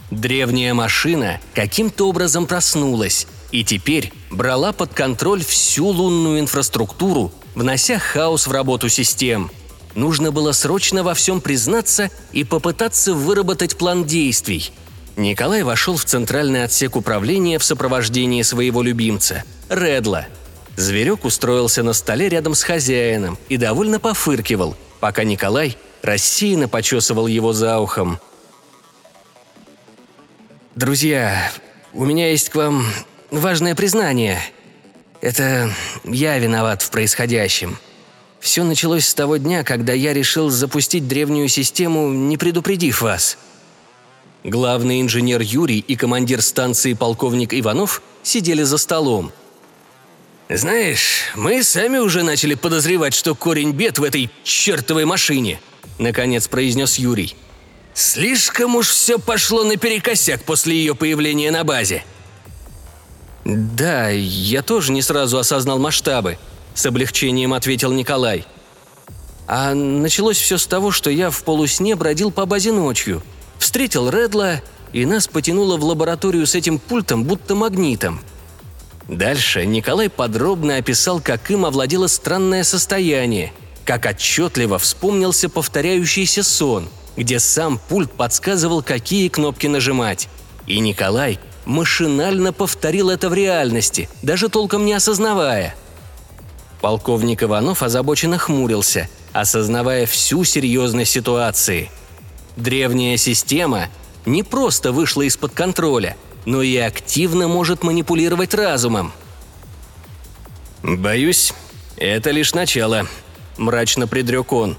[0.09, 8.47] Древняя машина каким-то образом проснулась и теперь брала под контроль всю лунную инфраструктуру, внося хаос
[8.47, 9.51] в работу систем.
[9.95, 14.71] Нужно было срочно во всем признаться и попытаться выработать план действий–
[15.15, 20.25] Николай вошел в центральный отсек управления в сопровождении своего любимца– Редла.
[20.75, 27.53] Зверек устроился на столе рядом с хозяином и довольно пофыркивал, пока Николай рассеянно почесывал его
[27.53, 28.19] за ухом.
[30.75, 31.51] «Друзья,
[31.93, 32.87] у меня есть к вам
[33.29, 34.41] важное признание.
[35.21, 35.71] Это
[36.03, 37.77] я виноват в происходящем.
[38.43, 43.39] Все началось с того дня, когда я решил запустить древнюю систему, не предупредив вас–
[44.43, 49.31] Главный инженер Юрий и командир станции полковник Иванов сидели за столом.
[50.49, 55.61] «Знаешь, мы сами уже начали подозревать, что корень бед в этой чертовой машине»,—
[55.97, 57.37] наконец произнес Юрий.
[57.93, 62.03] «Слишком уж все пошло наперекосяк после ее появления на базе».
[63.45, 66.37] «Да, я тоже не сразу осознал масштабы»,—
[66.75, 68.45] с облегчением ответил Николай.
[69.47, 73.21] «А началось все с того, что я в полусне бродил по базе ночью—
[73.63, 78.19] Встретил Редла, и нас потянуло в лабораторию с этим пультом, будто магнитом.
[79.07, 83.53] Дальше Николай подробно описал, как им овладело странное состояние,
[83.85, 90.27] как отчетливо вспомнился повторяющийся сон, где сам пульт подсказывал, какие кнопки нажимать.
[90.67, 95.73] И Николай машинально повторил это в реальности, даже толком не осознавая.
[96.83, 101.89] Полковник Иванов озабоченно хмурился, осознавая всю серьезность ситуации–
[102.55, 103.89] Древняя система
[104.25, 106.15] не просто вышла из-под контроля,
[106.45, 109.11] но и активно может манипулировать разумом.
[110.83, 111.53] «Боюсь,
[111.97, 113.07] это лишь начало»,–
[113.57, 114.77] мрачно предрек он.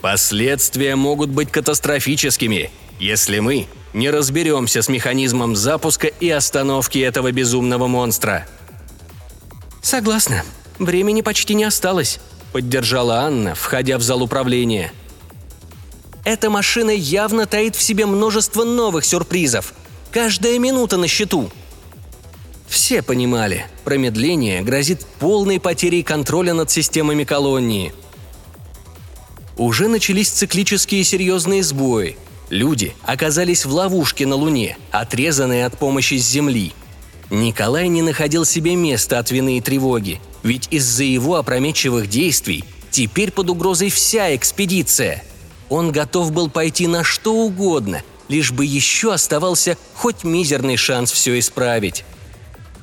[0.00, 7.86] «Последствия могут быть катастрофическими, если мы не разберемся с механизмом запуска и остановки этого безумного
[7.86, 8.46] монстра».
[9.86, 10.42] «Согласна.
[10.78, 12.18] Времени почти не осталось»,–
[12.52, 14.92] поддержала Анна, входя в зал управления–
[16.26, 19.72] эта машина явно таит в себе множество новых сюрпризов.
[20.10, 21.52] Каждая минута на счету.
[22.66, 27.92] Все понимали, промедление грозит полной потерей контроля над системами колонии.
[29.56, 32.16] Уже начались циклические серьезные сбои.
[32.50, 36.72] Люди оказались в ловушке на Луне, отрезанные от помощи с Земли.
[37.30, 43.32] Николай не находил себе места от вины и тревоги, ведь из-за его опрометчивых действий теперь
[43.32, 45.22] под угрозой вся экспедиция–
[45.68, 51.38] он готов был пойти на что угодно, лишь бы еще оставался хоть мизерный шанс все
[51.38, 52.04] исправить.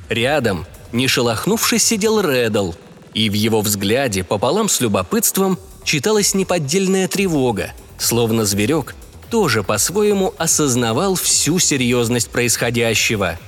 [0.09, 2.73] Рядом, не шелохнувшись, сидел Реддл,
[3.13, 8.95] и в его взгляде пополам с любопытством читалась неподдельная тревога, словно зверек
[9.29, 13.39] тоже по-своему осознавал всю серьезность происходящего.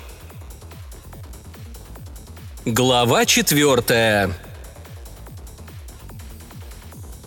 [2.66, 4.36] Глава четвертая.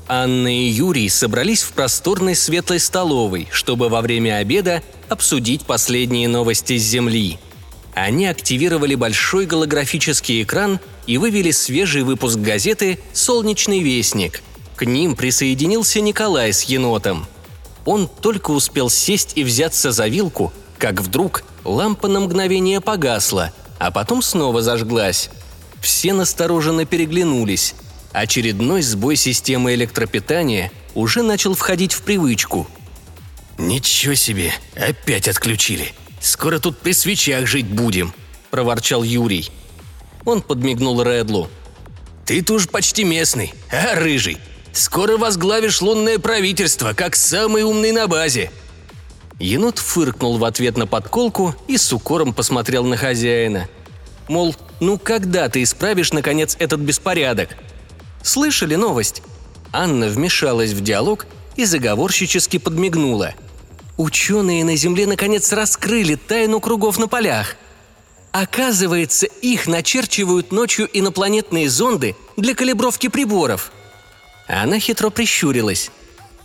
[0.09, 6.77] Анна и Юрий собрались в просторной светлой столовой, чтобы во время обеда обсудить последние новости
[6.77, 7.39] с Земли.
[7.95, 14.43] Они активировали большой голографический экран и вывели свежий выпуск газеты «Солнечный вестник».
[14.75, 17.27] К ним присоединился Николай с енотом.
[17.85, 23.91] Он только успел сесть и взяться за вилку, как вдруг лампа на мгновение погасла, а
[23.91, 25.31] потом снова зажглась.
[25.81, 27.75] Все настороженно переглянулись–
[28.13, 32.67] Очередной сбой системы электропитания уже начал входить в привычку.
[33.59, 35.93] «Ничего себе, опять отключили.
[36.21, 38.15] Скоро тут при свечах жить будем»,–
[38.51, 39.51] проворчал Юрий.
[40.25, 41.49] Он подмигнул Редлу.
[42.25, 44.39] «Ты тоже почти местный, а, рыжий?
[44.73, 48.51] Скоро возглавишь лунное правительство, как самый умный на базе».
[49.39, 53.69] Енот фыркнул в ответ на подколку и с укором посмотрел на хозяина.
[54.29, 57.51] Мол, ну когда ты исправишь, наконец, этот беспорядок–
[58.23, 59.23] Слышали новость?»
[59.73, 63.35] Анна вмешалась в диалог и заговорщически подмигнула.
[63.97, 67.57] Ученые на Земле наконец раскрыли тайну кругов на полях.
[68.33, 73.73] Оказывается, их начерчивают ночью инопланетные зонды для калибровки приборов.
[74.47, 75.91] Она хитро прищурилась.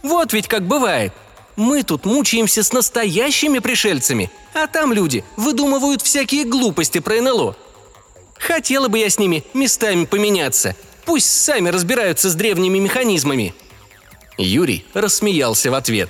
[0.02, 1.14] «Вот ведь как бывает.
[1.56, 7.56] Мы тут мучаемся с настоящими пришельцами, а там люди выдумывают всякие глупости про НЛО.
[8.38, 13.54] Хотела бы я с ними местами поменяться– Пусть сами разбираются с древними механизмами».
[14.38, 16.10] Юрий рассмеялся в ответ.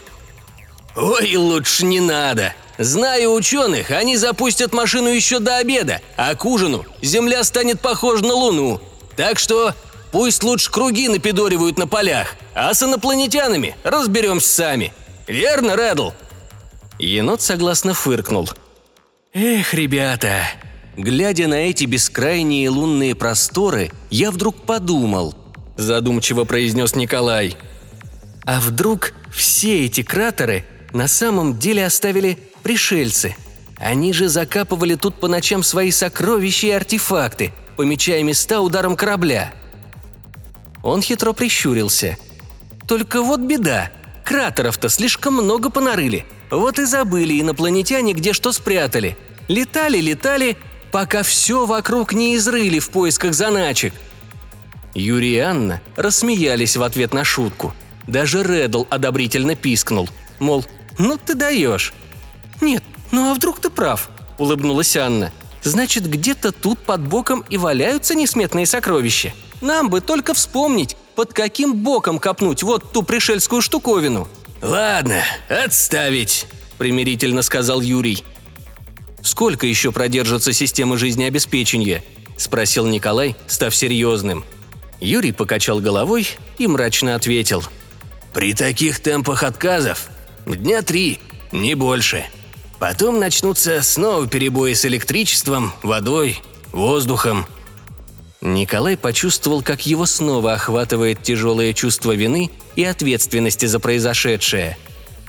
[0.96, 2.54] «Ой, лучше не надо.
[2.78, 8.34] Знаю ученых, они запустят машину еще до обеда, а к ужину Земля станет похожа на
[8.34, 8.82] Луну.
[9.16, 9.74] Так что
[10.12, 14.94] пусть лучше круги напидоривают на полях, а с инопланетянами разберемся сами.
[15.28, 16.12] Верно, Рэдл?»
[17.00, 18.50] Енот согласно фыркнул.
[19.34, 20.44] «Эх, ребята!»
[20.96, 25.34] Глядя на эти бескрайние лунные просторы, я вдруг подумал,
[25.76, 27.58] задумчиво произнес Николай.
[28.46, 33.36] А вдруг все эти кратеры на самом деле оставили пришельцы?
[33.78, 39.52] Они же закапывали тут по ночам свои сокровища и артефакты, помечая места ударом корабля.
[40.84, 42.18] Он хитро прищурился.
[42.88, 43.90] Только вот беда.
[44.24, 46.26] Кратеров-то слишком много понарыли.
[46.50, 49.18] Вот и забыли инопланетяне, где что спрятали.
[49.48, 50.58] Летали, летали,
[50.92, 53.94] пока все вокруг не изрыли в поисках заначек.
[54.94, 57.74] Юрий и Анна рассмеялись в ответ на шутку.
[58.08, 60.10] Даже Реддл одобрительно пискнул,
[60.40, 60.66] мол,
[60.98, 61.94] ну ты даешь.
[62.62, 65.32] «Нет, ну а вдруг ты прав?»– улыбнулась Анна.
[65.64, 69.34] «Значит, где-то тут под боком и валяются несметные сокровища.
[69.62, 74.28] Нам бы только вспомнить, под каким боком копнуть вот ту пришельскую штуковину».
[74.62, 76.46] «Ладно, отставить»,–
[76.78, 78.24] примирительно сказал Юрий.
[79.22, 82.04] «Сколько еще продержится система жизнеобеспечения?»–
[82.38, 84.44] спросил Николай, став серьезным.
[85.00, 87.64] Юрий покачал головой и мрачно ответил.
[88.34, 90.08] «При таких темпах отказов
[90.46, 91.20] дня три,
[91.52, 92.26] не больше.
[92.80, 97.46] Потом начнутся снова перебои с электричеством, водой, воздухом».
[98.44, 104.78] Николай почувствовал, как его снова охватывает тяжелое чувство вины и ответственности за произошедшее.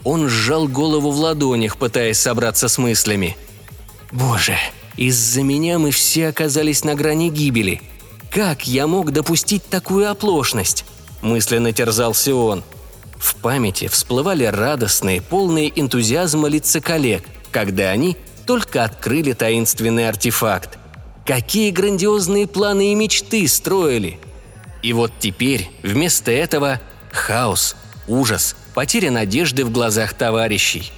[0.02, 3.36] Он сжал голову в ладонях, пытаясь собраться с мыслями–
[4.14, 4.56] Боже,
[4.96, 7.82] из-за меня мы все оказались на грани гибели.
[8.30, 10.84] Как я мог допустить такую оплошность?
[11.20, 12.62] Мысленно терзался он.
[13.16, 20.78] В памяти всплывали радостные, полные энтузиазма лица коллег, когда они только открыли таинственный артефакт.
[21.26, 24.18] Какие грандиозные планы и мечты строили!
[24.82, 30.92] И вот теперь вместо этого хаос, ужас, потеря надежды в глазах товарищей.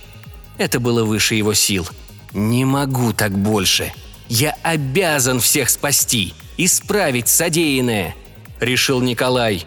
[0.59, 1.87] Это было выше его сил–
[2.37, 3.95] «Не могу так больше.
[4.29, 8.15] Я обязан всех спасти, исправить содеянное»,–
[8.61, 9.65] решил Николай.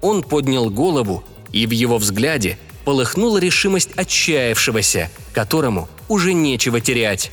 [0.00, 7.30] Он поднял голову, и в его взгляде полыхнула решимость отчаявшегося, которому уже нечего терять.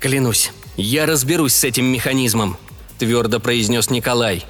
[0.00, 2.56] «Клянусь, я разберусь с этим механизмом»,–
[2.98, 4.44] твердо произнес Николай.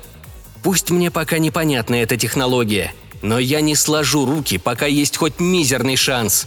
[0.63, 5.97] «Пусть мне пока непонятна эта технология, но я не сложу руки, пока есть хоть мизерный
[5.97, 6.47] шанс.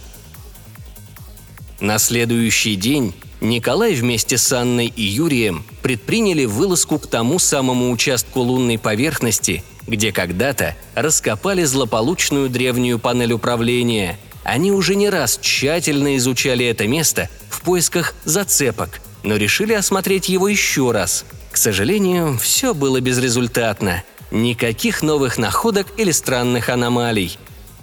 [1.79, 8.41] На следующий день Николай вместе с Анной и Юрием предприняли вылазку к тому самому участку
[8.41, 14.19] лунной поверхности, где когда-то раскопали злополучную древнюю панель управления.
[14.43, 20.47] Они уже не раз тщательно изучали это место в поисках зацепок, но решили осмотреть его
[20.47, 21.25] еще раз.
[21.51, 24.03] К сожалению, все было безрезультатно.
[24.31, 27.37] Никаких новых находок или странных аномалий.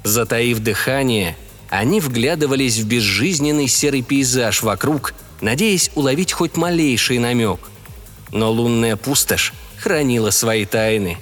[0.05, 1.37] Затаив дыхание,
[1.69, 7.59] они вглядывались в безжизненный серый пейзаж вокруг, надеясь уловить хоть малейший намек.
[8.33, 11.19] Но лунная пустошь хранила свои тайны.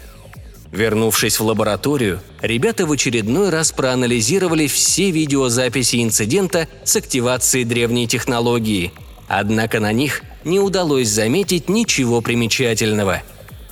[0.70, 8.92] Вернувшись в лабораторию, ребята в очередной раз проанализировали все видеозаписи инцидента с активацией древней технологии.
[9.28, 13.22] Однако на них не удалось заметить ничего примечательного.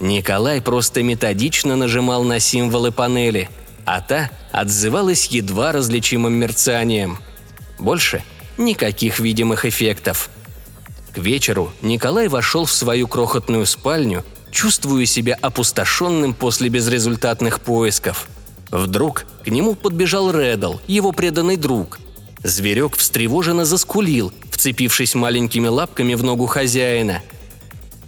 [0.01, 3.49] Николай просто методично нажимал на символы панели–
[3.85, 7.19] а та отзывалась едва различимым мерцанием.
[7.79, 8.23] Больше
[8.59, 10.31] никаких видимых эффектов.
[11.15, 18.29] К вечеру Николай вошел в свою крохотную спальню, чувствуя себя опустошенным после безрезультатных поисков.
[18.71, 21.99] Вдруг к нему подбежал Реддл, его преданный друг.
[22.43, 24.33] Зверек встревоженно заскулил,
[24.63, 27.21] вцепившись маленькими лапками в ногу хозяина.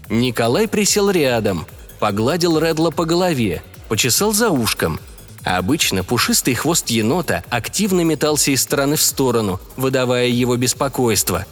[0.08, 1.66] Николай присел рядом,
[1.98, 5.00] погладил Редла по голове, почесал за ушком–
[5.42, 11.44] обычно пушистый хвост енота активно метался из стороны в сторону, выдавая его беспокойство.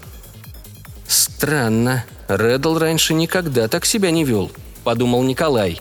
[1.09, 2.05] «Странно.
[2.29, 4.53] Реддл раньше никогда так себя не вел»,–
[4.85, 5.81] подумал Николай.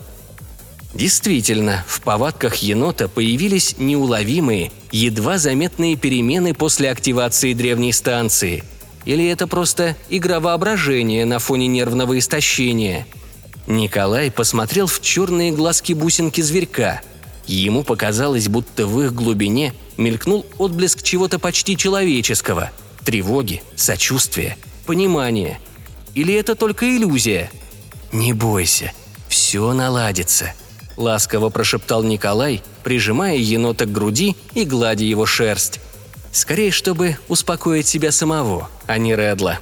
[0.96, 8.64] Действительно, в повадках енота появились неуловимые, едва заметные перемены после активации древней станции.
[9.06, 13.08] Или это просто игра воображения на фоне нервного истощения?
[13.68, 17.02] Николай посмотрел в черные глазки бусинки зверька–
[17.48, 22.72] Ему показалось, будто в их глубине мелькнул отблеск чего-то почти человеческого–
[23.06, 25.60] тревоги, сочувствия, понимания.
[26.14, 27.52] Или это только иллюзия?
[28.12, 28.94] «Не бойся,
[29.28, 30.54] все наладится»,–
[30.98, 35.80] ласково прошептал Николай, прижимая енота к груди и гладя его шерсть.
[36.32, 39.60] Скорее, чтобы успокоить себя самого, а не Редла.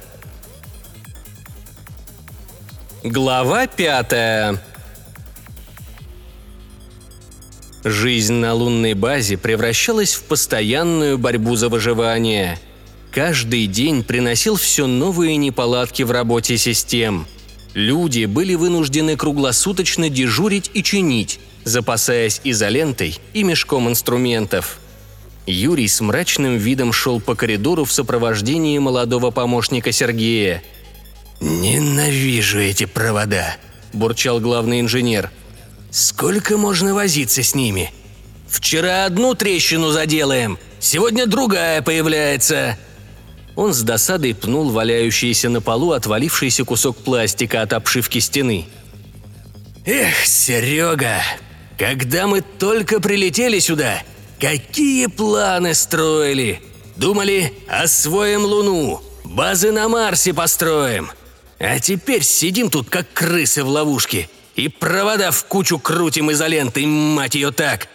[3.02, 4.62] Глава пятая
[7.82, 12.58] Жизнь на лунной базе превращалась в постоянную борьбу за выживание.
[13.10, 17.26] Каждый день приносил все новые неполадки в работе систем.
[17.72, 24.78] Люди были вынуждены круглосуточно дежурить и чинить, запасаясь изолентой и мешком инструментов.
[25.46, 30.62] Юрий с мрачным видом шел по коридору в сопровождении молодого помощника Сергея.
[31.40, 33.56] «Ненавижу эти провода»,–
[33.92, 35.30] бурчал главный инженер–
[35.90, 37.92] Сколько можно возиться с ними?
[38.48, 42.78] Вчера одну трещину заделаем, сегодня другая появляется.
[43.56, 48.66] Он с досадой пнул валяющийся на полу отвалившийся кусок пластика от обшивки стены.
[49.84, 51.22] Эх, Серега,
[51.76, 54.02] когда мы только прилетели сюда,
[54.40, 56.62] какие планы строили?
[56.96, 61.10] Думали, освоим Луну, базы на Марсе построим.
[61.58, 64.28] А теперь сидим тут, как крысы в ловушке–
[64.60, 67.88] и провода в кучу крутим изолентой, мать ее так!»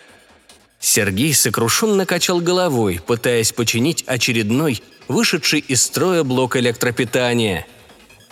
[0.79, 7.65] Сергей сокрушенно качал головой, пытаясь починить очередной, вышедший из строя блок электропитания.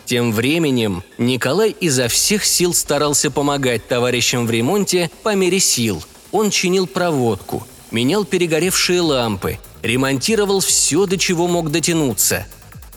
[0.05, 6.03] Тем временем Николай изо всех сил старался помогать товарищам в ремонте по мере сил.
[6.31, 12.45] Он чинил проводку, менял перегоревшие лампы, ремонтировал все, до чего мог дотянуться.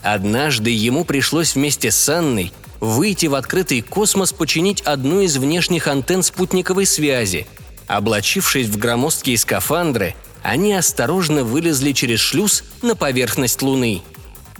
[0.01, 6.23] Однажды ему пришлось вместе с Анной выйти в открытый космос починить одну из внешних антенн
[6.23, 7.47] спутниковой связи.
[7.87, 14.01] Облачившись в громоздкие скафандры, они осторожно вылезли через шлюз на поверхность Луны.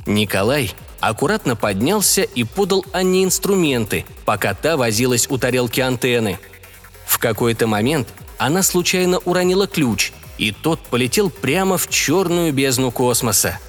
[0.05, 6.39] Николай аккуратно поднялся и подал Анне инструменты, пока та возилась у тарелки антенны.
[7.05, 8.07] В какой-то момент
[8.37, 13.59] она случайно уронила ключ, и тот полетел прямо в черную бездну космоса.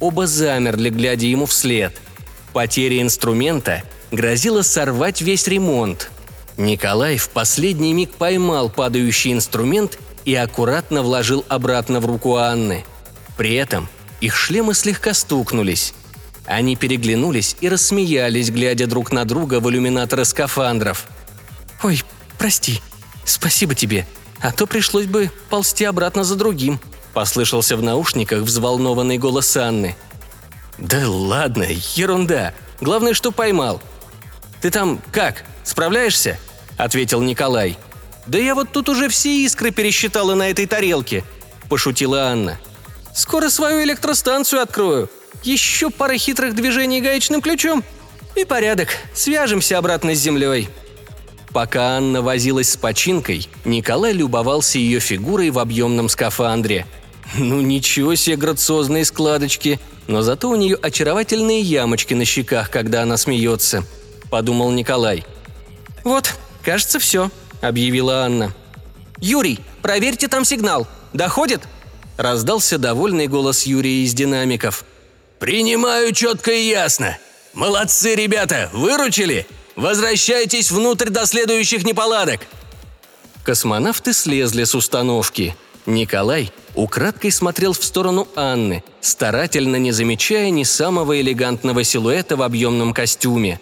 [0.00, 2.00] Оба замерли, глядя ему вслед–
[2.54, 6.12] Потеря инструмента грозила сорвать весь ремонт.
[6.56, 12.84] Николай в последний миг поймал падающий инструмент и аккуратно вложил обратно в руку Анны.
[13.36, 13.88] При этом
[14.20, 15.94] их шлемы слегка стукнулись.
[16.46, 21.08] Они переглянулись и рассмеялись, глядя друг на друга в иллюминаторы скафандров.
[21.82, 22.04] «Ой,
[22.38, 22.80] прости,
[23.24, 24.06] спасибо тебе,
[24.44, 26.78] а то пришлось бы ползти обратно за другим»,–
[27.12, 29.96] послышался в наушниках взволнованный голос Анны–
[30.78, 32.52] «Да ладно, ерунда.
[32.80, 33.80] Главное, что поймал».
[34.60, 36.38] «Ты там как, справляешься?»–
[36.78, 37.78] ответил Николай.
[38.26, 41.22] «Да я вот тут уже все искры пересчитала на этой тарелке»,–
[41.68, 42.58] пошутила Анна.
[43.14, 45.10] «Скоро свою электростанцию открою.
[45.42, 47.84] Еще пара хитрых движений гаечным ключом.
[48.34, 48.88] И порядок.
[49.14, 50.70] Свяжемся обратно с землей».
[51.54, 56.86] Пока Анна возилась с починкой, Николай любовался ее фигурой в объемном скафандре.
[57.38, 63.16] Ну ничего себе грациозные складочки– но зато у нее очаровательные ямочки на щеках, когда она
[63.16, 63.84] смеется»,–
[64.30, 65.24] подумал Николай.
[66.02, 67.30] «Вот, кажется, все»,–
[67.60, 68.54] объявила Анна.
[69.20, 70.86] «Юрий, проверьте там сигнал.
[71.12, 71.62] Доходит?»–
[72.16, 74.84] раздался довольный голос Юрия из динамиков.
[75.38, 77.16] «Принимаю четко и ясно.
[77.54, 79.46] Молодцы, ребята, выручили.
[79.76, 82.40] Возвращайтесь внутрь до следующих неполадок».
[83.44, 85.54] Космонавты слезли с установки.
[85.86, 92.94] Николай украдкой смотрел в сторону Анны, старательно не замечая ни самого элегантного силуэта в объемном
[92.94, 93.60] костюме.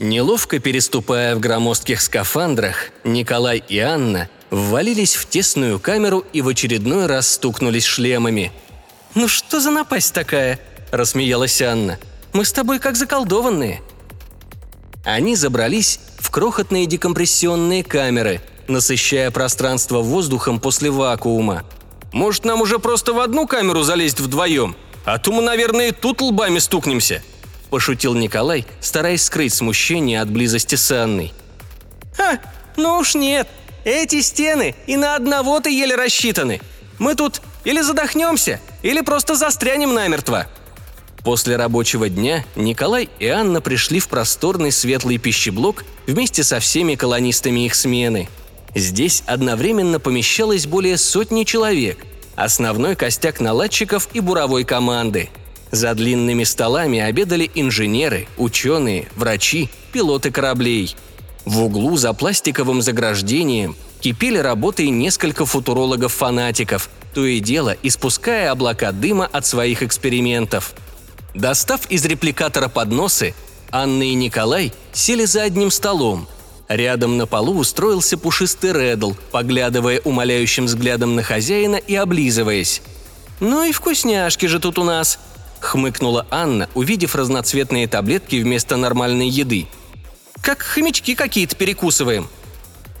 [0.00, 7.06] Неловко переступая в громоздких скафандрах, Николай и Анна ввалились в тесную камеру и в очередной
[7.06, 8.50] раз стукнулись шлемами.
[9.14, 10.58] «Ну что за напасть такая?»–
[10.90, 11.98] рассмеялась Анна.
[12.32, 13.80] «Мы с тобой как заколдованные».
[15.04, 21.64] Они забрались в крохотные декомпрессионные камеры, насыщая пространство воздухом после вакуума–
[22.12, 24.74] может, нам уже просто в одну камеру залезть вдвоем?
[25.04, 27.22] А то мы, наверное, тут лбами стукнемся»,–
[27.70, 31.32] пошутил Николай, стараясь скрыть смущение от близости с Анной.
[32.16, 32.40] «Ха,
[32.76, 33.48] ну уж нет.
[33.84, 36.60] Эти стены и на одного-то еле рассчитаны.
[36.98, 40.46] Мы тут или задохнемся, или просто застрянем намертво»,
[41.22, 47.66] После рабочего дня Николай и Анна пришли в просторный светлый пищеблок вместе со всеми колонистами
[47.66, 48.28] их смены–
[48.74, 51.98] Здесь одновременно помещалось более сотни человек,
[52.36, 55.28] основной костяк наладчиков и буровой команды.
[55.72, 60.94] За длинными столами обедали инженеры, ученые, врачи, пилоты кораблей.
[61.44, 69.26] В углу за пластиковым заграждением кипели работы несколько футурологов-фанатиков, то и дело испуская облака дыма
[69.26, 70.74] от своих экспериментов.
[71.34, 73.34] Достав из репликатора подносы,
[73.70, 76.28] Анна и Николай сели за одним столом–
[76.70, 82.80] Рядом на полу устроился пушистый Редл, поглядывая умоляющим взглядом на хозяина и облизываясь.
[83.40, 85.18] «Ну и вкусняшки же тут у нас»,–
[85.60, 89.66] хмыкнула Анна, увидев разноцветные таблетки вместо нормальной еды.
[90.42, 92.28] «Как хомячки какие-то перекусываем».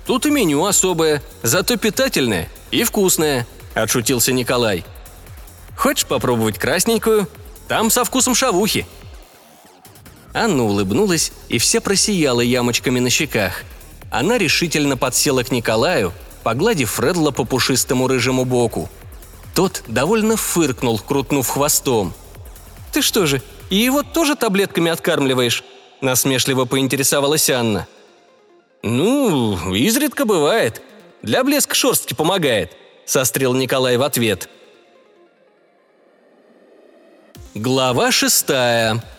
[0.04, 4.84] «Тут и меню особое, зато питательное и вкусное»,– отшутился Николай.
[5.76, 7.28] «Хочешь попробовать красненькую?
[7.70, 8.84] Там со вкусом шавухи».
[10.34, 13.62] Анна улыбнулась и вся просияла ямочками на щеках.
[14.10, 16.12] Она решительно подсела к Николаю,
[16.42, 18.88] погладив Фредла по пушистому рыжему боку.
[19.54, 22.12] Тот довольно фыркнул, крутнув хвостом.
[22.92, 23.40] «Ты что же,
[23.70, 25.62] и его тоже таблетками откармливаешь?»–
[26.00, 27.86] насмешливо поинтересовалась Анна.
[28.82, 30.82] «Ну, изредка бывает.
[31.22, 32.72] Для блеска шерстки помогает»,–
[33.06, 34.48] сострил Николай в ответ.
[37.54, 39.02] Глава шестая–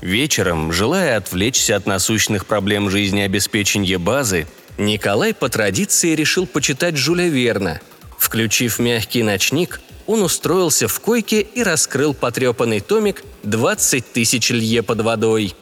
[0.00, 4.46] Вечером, желая отвлечься от насущных проблем жизнеобеспечения базы,
[4.76, 7.80] Николай по традиции решил почитать Жюля Верна.
[8.18, 15.00] Включив мягкий ночник, он устроился в койке и раскрыл потрепанный томик «20 тысяч лье под
[15.00, 15.54] водой».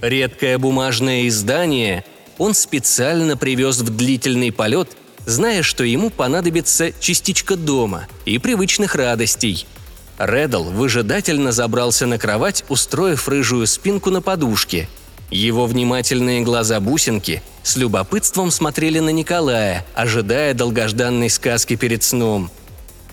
[0.00, 2.04] Редкое бумажное издание
[2.38, 4.96] он специально привез в длительный полет,
[5.26, 9.66] зная, что ему понадобится частичка дома и привычных радостей–
[10.18, 14.88] Реддл выжидательно забрался на кровать, устроив рыжую спинку на подушке.
[15.30, 22.50] Его внимательные глаза-бусинки с любопытством смотрели на Николая, ожидая долгожданной сказки перед сном.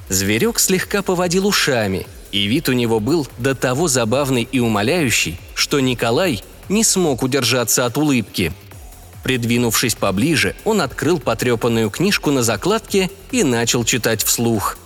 [0.09, 5.79] Зверек слегка поводил ушами, и вид у него был до того забавный и умоляющий, что
[5.79, 8.53] Николай не смог удержаться от улыбки.
[9.23, 14.77] Придвинувшись поближе, он открыл потрепанную книжку на закладке и начал читать вслух–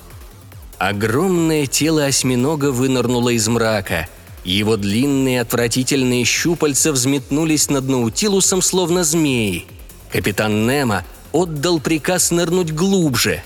[0.77, 4.07] Огромное тело осьминога вынырнуло из мрака.
[4.43, 9.65] Его длинные отвратительные щупальца взметнулись над Наутилусом, словно змеи.
[10.11, 13.41] Капитан Немо отдал приказ нырнуть глубже.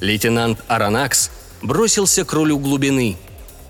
[0.00, 1.30] Лейтенант Аронакс
[1.60, 3.16] бросился к рулю глубины.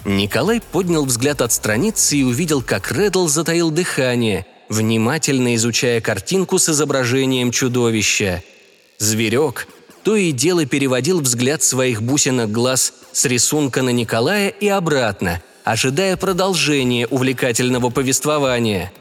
[0.04, 6.68] Николай поднял взгляд от страницы и увидел, как Реддл затаил дыхание, внимательно изучая картинку с
[6.68, 8.42] изображением чудовища.
[8.98, 9.68] Зверек
[10.06, 16.16] то и дело переводил взгляд своих бусинок глаз с рисунка на Николая и обратно, ожидая
[16.16, 18.92] продолжения увлекательного повествования.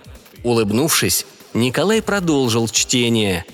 [0.43, 3.45] Улыбнувшись, Николай продолжил чтение.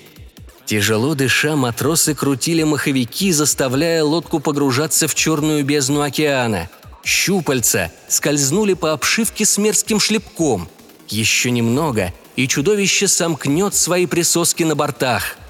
[0.64, 6.70] Тяжело дыша, матросы крутили маховики, заставляя лодку погружаться в черную бездну океана.
[7.04, 10.70] Щупальца скользнули по обшивке с мерзким шлепком.
[11.12, 15.36] Еще немного, и чудовище сомкнет свои присоски на бортах–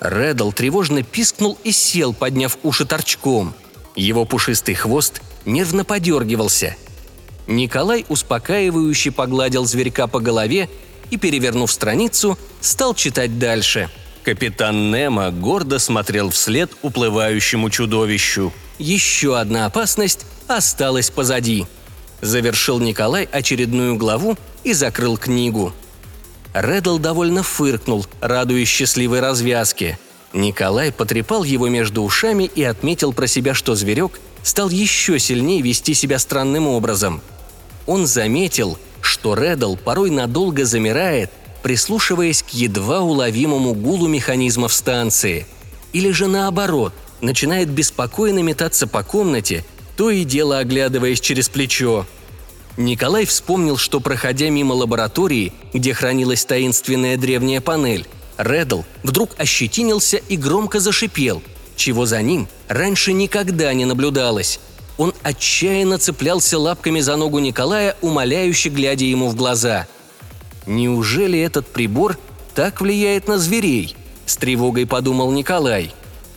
[0.00, 3.54] Реддл тревожно пискнул и сел, подняв уши торчком.
[3.94, 6.74] Его пушистый хвост нервно подергивался.
[7.46, 10.70] Николай успокаивающе погладил зверька по голове
[11.10, 13.90] и, перевернув страницу, стал читать дальше.
[14.22, 18.52] Капитан Немо гордо смотрел вслед уплывающему чудовищу.
[18.78, 21.66] Еще одна опасность осталась позади.
[22.22, 25.72] Завершил Николай очередную главу и закрыл книгу–
[26.52, 29.98] Реддл довольно фыркнул, радуясь счастливой развязке.
[30.32, 35.94] Николай потрепал его между ушами и отметил про себя, что зверек стал еще сильнее вести
[35.94, 37.20] себя странным образом.
[37.86, 41.30] Он заметил, что Реддл порой надолго замирает,
[41.62, 45.46] прислушиваясь к едва уловимому гулу механизмов станции.
[45.92, 49.64] Или же наоборот, начинает беспокойно метаться по комнате,
[49.96, 52.06] то и дело оглядываясь через плечо–
[52.76, 58.06] Николай вспомнил, что, проходя мимо лаборатории, где хранилась таинственная древняя панель,
[58.38, 61.42] Реддл вдруг ощетинился и громко зашипел,
[61.76, 64.60] чего за ним раньше никогда не наблюдалось.
[64.96, 69.86] Он отчаянно цеплялся лапками за ногу Николая, умоляюще глядя ему в глаза.
[70.66, 72.18] «Неужели этот прибор
[72.54, 73.96] так влияет на зверей?»–
[74.26, 75.94] с тревогой подумал Николай.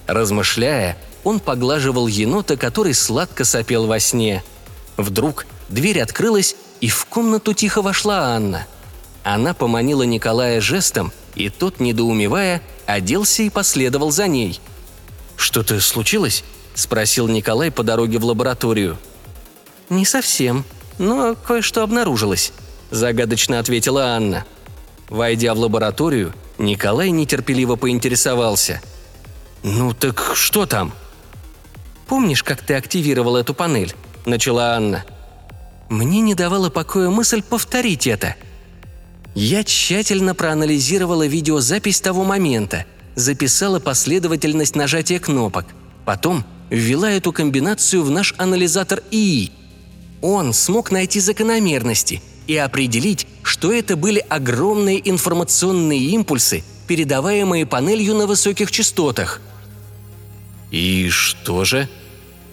[0.08, 4.44] Размышляя, он поглаживал енота, который сладко сопел во сне.
[4.98, 8.68] Вдруг Дверь открылась, и в комнату тихо вошла Анна.
[9.24, 14.62] Она поманила Николая жестом, и тот, недоумевая, оделся и последовал за ней.
[15.36, 16.44] «Что-то случилось?»–
[16.76, 19.00] спросил Николай по дороге в лабораторию.
[19.90, 20.64] «Не совсем,
[21.00, 22.54] но кое-что обнаружилось»,–
[22.92, 24.46] загадочно ответила Анна.
[25.10, 28.80] Войдя в лабораторию, Николай нетерпеливо поинтересовался.
[29.64, 30.94] «Ну так что там?»
[32.06, 33.96] «Помнишь, как ты активировал эту панель?»–
[34.28, 35.04] начала Анна.
[35.94, 38.36] Мне не давала покоя мысль повторить это.
[39.36, 45.68] Я тщательно проанализировала видеозапись того момента, записала последовательность нажатия кнопок,
[46.04, 49.52] потом ввела эту комбинацию в наш анализатор ИИ.
[50.24, 58.26] Он смог найти закономерности и определить, что это были огромные информационные импульсы, передаваемые панелью на
[58.26, 59.42] высоких частотах.
[60.72, 61.88] И что же?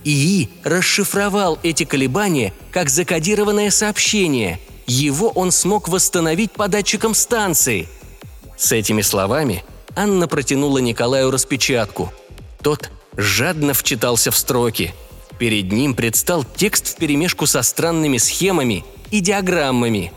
[0.05, 4.61] ИИ расшифровал эти колебания как закодированное сообщение.
[4.87, 7.89] Его он смог восстановить по датчикам станции.
[8.57, 9.65] С этими словами
[9.97, 12.13] Анна протянула Николаю распечатку.
[12.63, 14.95] Тот жадно вчитался в строки.
[15.39, 20.13] Перед ним предстал текст вперемешку со странными схемами и диаграммами.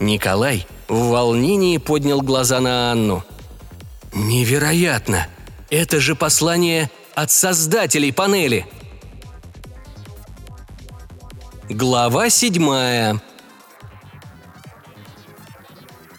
[0.00, 3.24] Николай в волнении поднял глаза на Анну.
[4.12, 5.28] «Невероятно!
[5.70, 8.66] Это же послание от создателей панели!»
[11.70, 13.22] Глава седьмая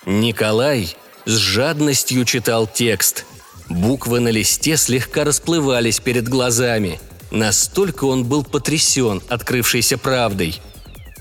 [0.08, 3.26] Николай с жадностью читал текст.
[3.70, 7.00] Буквы на листе слегка расплывались перед глазами.
[7.30, 10.60] Настолько он был потрясен открывшейся правдой.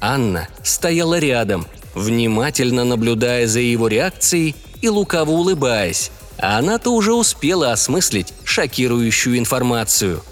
[0.01, 6.11] Анна стояла рядом, внимательно наблюдая за его реакцией и лукаво улыбаясь.
[6.39, 10.23] А она-то уже успела осмыслить шокирующую информацию.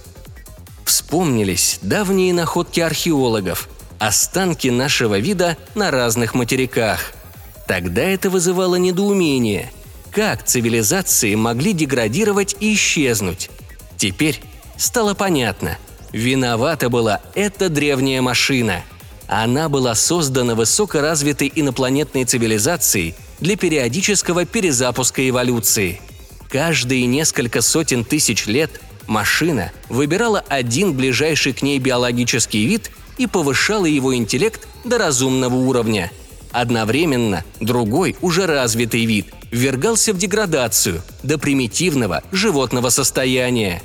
[0.86, 3.68] Вспомнились давние находки археологов,
[4.02, 7.12] останки нашего вида на разных материках.
[7.68, 9.70] Тогда это вызывало недоумение.
[10.10, 13.48] Как цивилизации могли деградировать и исчезнуть?
[13.96, 14.40] Теперь
[14.76, 15.78] стало понятно.
[16.10, 18.82] Виновата была эта древняя машина.
[19.28, 26.00] Она была создана высокоразвитой инопланетной цивилизацией для периодического перезапуска эволюции.
[26.48, 33.86] Каждые несколько сотен тысяч лет машина выбирала один ближайший к ней биологический вид– и повышала
[33.86, 36.10] его интеллект до разумного уровня.
[36.52, 43.82] Одновременно другой, уже развитый вид, ввергался в деградацию до примитивного животного состояния.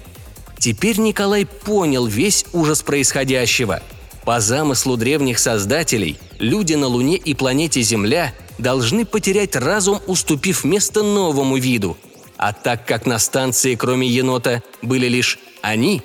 [0.60, 3.82] Теперь Николай понял весь ужас происходящего.
[4.26, 11.04] По замыслу древних создателей, люди на Луне и планете Земля должны потерять разум, уступив место
[11.04, 11.96] новому виду.
[12.38, 16.02] А так как на станции, кроме енота, были лишь они,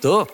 [0.00, 0.28] то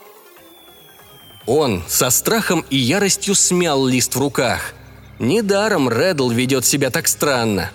[1.51, 4.73] он со страхом и яростью смял лист в руках.
[5.19, 7.73] Недаром Реддл ведет себя так странно.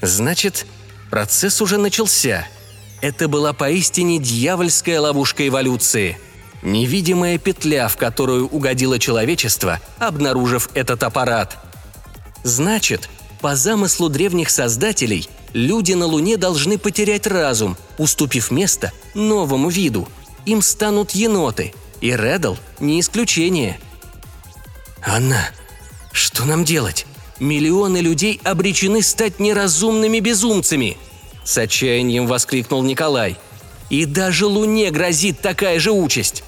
[0.00, 0.64] Значит,
[1.10, 2.46] процесс уже начался.
[3.02, 6.18] Это была поистине дьявольская ловушка эволюции.
[6.62, 11.58] Невидимая петля, в которую угодило человечество, обнаружив этот аппарат.
[12.44, 13.10] Значит,
[13.42, 20.08] по замыслу древних создателей, люди на Луне должны потерять разум, уступив место новому виду.
[20.46, 23.78] Им станут еноты– и Реддл не исключение.
[25.04, 25.50] «Анна,
[26.12, 27.06] что нам делать?
[27.40, 30.96] Миллионы людей обречены стать неразумными безумцами!»
[31.44, 33.38] С отчаянием воскликнул Николай.
[33.90, 36.44] «И даже Луне грозит такая же участь!»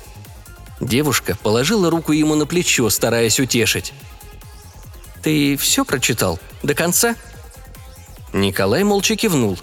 [0.80, 3.92] Девушка положила руку ему на плечо, стараясь утешить.
[5.22, 6.38] «Ты все прочитал?
[6.62, 7.14] До конца?»
[8.32, 9.58] Николай молча кивнул.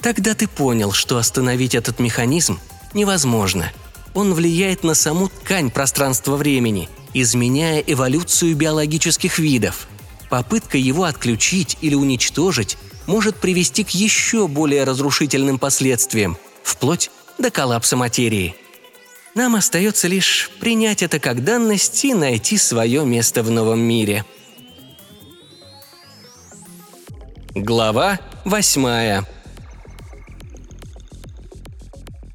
[0.00, 2.58] «Тогда ты понял, что остановить этот механизм
[2.92, 3.72] невозможно»,
[4.14, 9.88] он влияет на саму ткань пространства-времени, изменяя эволюцию биологических видов.
[10.30, 17.96] Попытка его отключить или уничтожить может привести к еще более разрушительным последствиям, вплоть до коллапса
[17.96, 18.54] материи.
[19.34, 24.24] Нам остается лишь принять это как данность и найти свое место в новом мире.
[27.54, 29.26] Глава восьмая.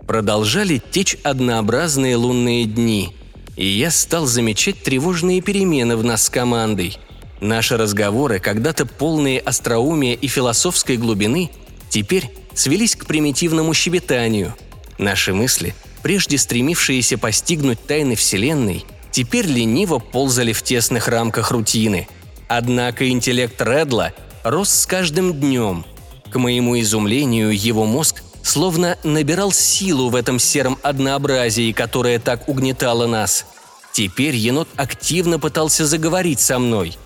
[0.09, 3.13] Продолжали течь однообразные лунные дни,
[3.55, 6.97] и я стал замечать тревожные перемены в нас с командой.
[7.41, 11.51] Наши разговоры, когда-то полные остроумия и философской глубины,
[11.91, 14.55] теперь свелись к примитивному щебетанию.
[14.97, 22.07] Наши мысли, прежде стремившиеся постигнуть тайны Вселенной, теперь лениво ползали в тесных рамках рутины.
[22.47, 25.85] Однако интеллект Редла рос с каждым днем.
[26.31, 33.05] К моему изумлению, его мозг словно набирал силу в этом сером однообразии, которое так угнетало
[33.05, 33.45] нас.
[33.93, 36.97] Теперь енот активно пытался заговорить со мной.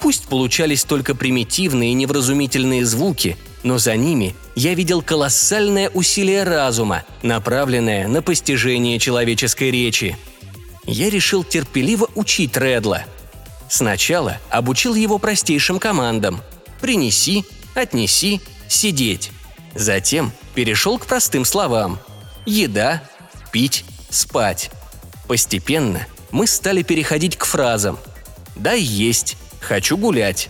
[0.00, 7.04] Пусть получались только примитивные и невразумительные звуки, но за ними я видел колоссальное усилие разума,
[7.22, 10.16] направленное на постижение человеческой речи.
[10.84, 13.04] Я решил терпеливо учить Редла.
[13.68, 16.40] Сначала обучил его простейшим командам–
[16.80, 17.44] «принеси»,
[17.74, 19.30] «отнеси», «сидеть».
[19.78, 22.00] Затем перешел к простым словам.
[22.44, 23.00] Еда,
[23.52, 24.72] пить, спать.
[25.28, 27.96] Постепенно мы стали переходить к фразам
[28.56, 30.48] «дай есть», «хочу гулять».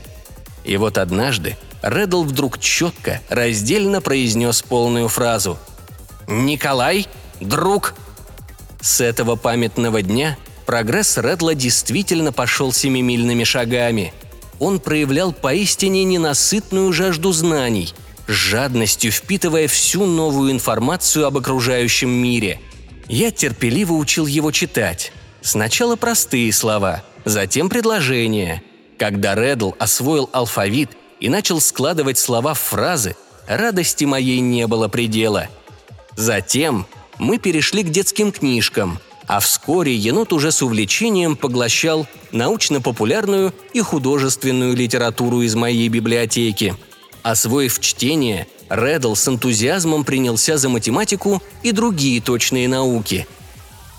[0.65, 5.59] И вот однажды Реддл вдруг четко, раздельно произнес полную фразу
[6.27, 7.07] «Николай,
[7.39, 7.95] друг!»
[8.81, 14.15] С этого памятного дня прогресс Редла действительно пошел семимильными шагами.
[14.59, 17.93] Он проявлял поистине ненасытную жажду знаний–
[18.29, 22.61] жадностью впитывая всю новую информацию об окружающем мире.
[23.09, 25.13] Я терпеливо учил его читать.
[25.41, 28.63] Сначала простые слова, затем предложения.
[28.99, 33.17] Когда Реддл освоил алфавит и начал складывать слова в фразы,
[33.47, 35.47] радости моей не было предела.
[36.17, 36.87] Затем
[37.19, 44.77] мы перешли к детским книжкам, а вскоре енот уже с увлечением поглощал научно-популярную и художественную
[44.77, 46.77] литературу из моей библиотеки.
[47.23, 53.27] Освоив чтение, Реддл с энтузиазмом принялся за математику и другие точные науки.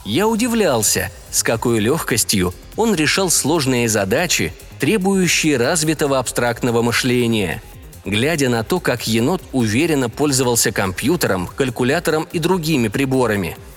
[0.06, 7.62] Я удивлялся, с какой легкостью он решал сложные задачи, требующие развитого абстрактного мышления.
[8.06, 13.58] Глядя на то, как енот уверенно пользовался компьютером, калькулятором и другими приборами–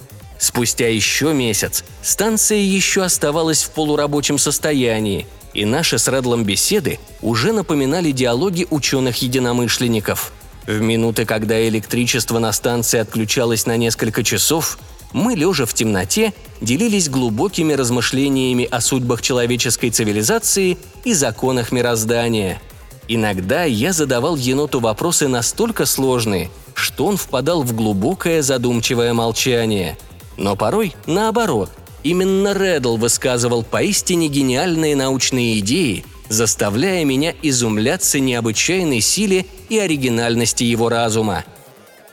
[0.43, 7.53] Спустя еще месяц станция еще оставалась в полурабочем состоянии, и наши с Редлом беседы уже
[7.53, 10.33] напоминали диалоги ученых-единомышленников.
[10.67, 14.79] В минуты, когда электричество на станции отключалось на несколько часов,
[15.13, 22.63] мы, лежа в темноте, делились глубокими размышлениями о судьбах человеческой цивилизации и законах мироздания.
[23.09, 29.99] Иногда я задавал еноту вопросы настолько сложные, что он впадал в глубокое задумчивое молчание–
[30.37, 31.71] но порой наоборот.
[32.03, 40.89] Именно Реддл высказывал поистине гениальные научные идеи, заставляя меня изумляться необычайной силе и оригинальности его
[40.89, 41.45] разума.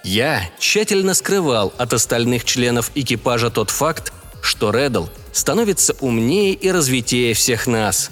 [0.04, 7.34] Я тщательно скрывал от остальных членов экипажа тот факт, что Реддл становится умнее и развитее
[7.34, 8.12] всех нас.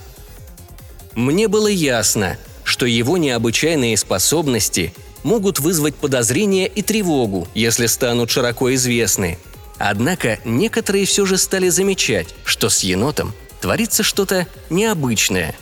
[1.13, 8.73] Мне было ясно, что его необычайные способности могут вызвать подозрения и тревогу, если станут широко
[8.73, 9.37] известны–
[9.79, 15.55] Однако некоторые все же стали замечать, что с енотом творится что-то необычное.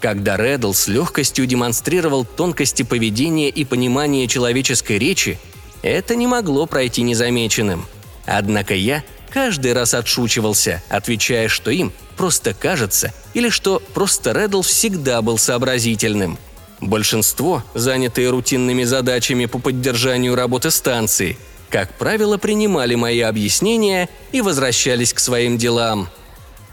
[0.00, 5.38] Когда Реддл с легкостью демонстрировал тонкости поведения и понимания человеческой речи,
[5.82, 7.86] это не могло пройти незамеченным.
[8.24, 15.20] Однако я каждый раз отшучивался, отвечая, что им просто кажется, или что просто Реддл всегда
[15.20, 16.38] был сообразительным.
[16.80, 21.36] Большинство, занятые рутинными задачами по поддержанию работы станции,
[21.70, 26.08] как правило, принимали мои объяснения и возвращались к своим делам.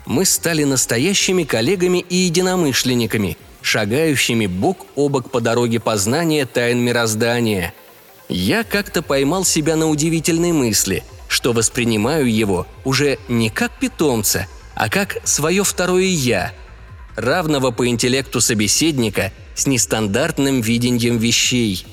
[0.06, 7.74] Мы стали настоящими коллегами и единомышленниками, шагающими бок о бок по дороге познания тайн мироздания.
[8.30, 14.90] Я как-то поймал себя на удивительной мысли, что воспринимаю его уже не как питомца, а
[14.90, 16.54] как свое второе «я»,
[17.16, 21.86] равного по интеллекту собеседника с нестандартным видением вещей.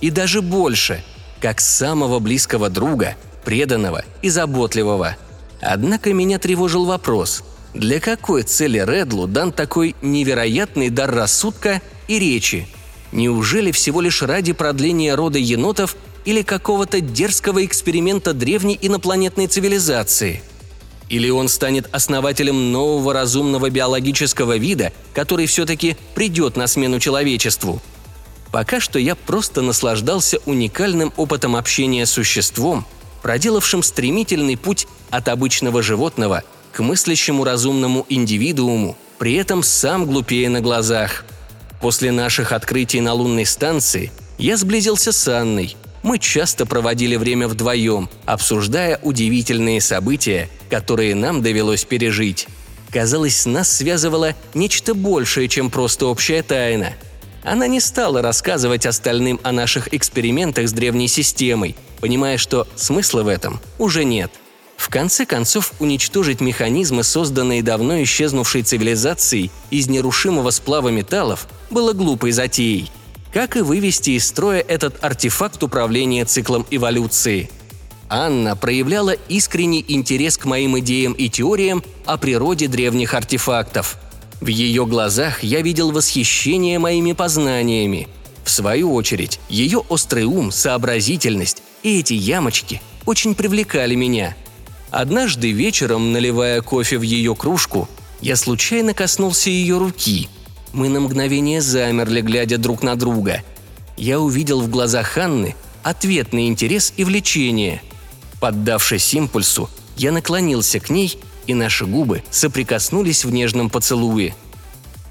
[0.00, 1.04] И даже больше–
[1.40, 5.16] как самого близкого друга, преданного и заботливого.
[5.60, 7.42] Однако меня тревожил вопрос,
[7.74, 12.66] для какой цели Редлу дан такой невероятный дар рассудка и речи?
[13.12, 20.42] Неужели всего лишь ради продления рода енотов или какого-то дерзкого эксперимента древней инопланетной цивилизации?
[21.08, 27.82] Или он станет основателем нового разумного биологического вида, который все-таки придет на смену человечеству–
[28.52, 32.84] Пока что я просто наслаждался уникальным опытом общения с существом,
[33.22, 36.42] проделавшим стремительный путь от обычного животного
[36.72, 41.24] к мыслящему разумному индивидууму, при этом сам глупее на глазах.
[41.80, 45.76] После наших открытий на лунной станции я сблизился с Анной.
[46.02, 52.48] Мы часто проводили время вдвоем, обсуждая удивительные события, которые нам довелось пережить.
[52.90, 56.94] Казалось, нас связывало нечто большее, чем просто общая тайна–
[57.42, 63.28] она не стала рассказывать остальным о наших экспериментах с древней системой, понимая, что смысла в
[63.28, 64.30] этом уже нет.
[64.76, 72.32] В конце концов, уничтожить механизмы, созданные давно исчезнувшей цивилизацией из нерушимого сплава металлов, было глупой
[72.32, 72.90] затеей.
[73.32, 77.50] Как и вывести из строя этот артефакт управления циклом эволюции.
[78.08, 83.96] Анна проявляла искренний интерес к моим идеям и теориям о природе древних артефактов–
[84.40, 88.08] в ее глазах я видел восхищение моими познаниями.
[88.42, 94.34] В свою очередь, ее острый ум, сообразительность и эти ямочки очень привлекали меня.
[94.90, 97.88] Однажды вечером, наливая кофе в ее кружку,
[98.20, 100.28] я случайно коснулся ее руки.
[100.72, 103.42] Мы на мгновение замерли, глядя друг на друга.
[103.96, 107.82] Я увидел в глазах Ханны ответный интерес и влечение.
[108.40, 114.34] Поддавшись импульсу, я наклонился к ней и наши губы соприкоснулись в нежном поцелуе.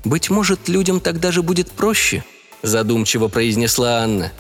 [0.04, 2.24] «Быть может, людям тогда же будет проще»,–
[2.64, 4.32] задумчиво произнесла Анна.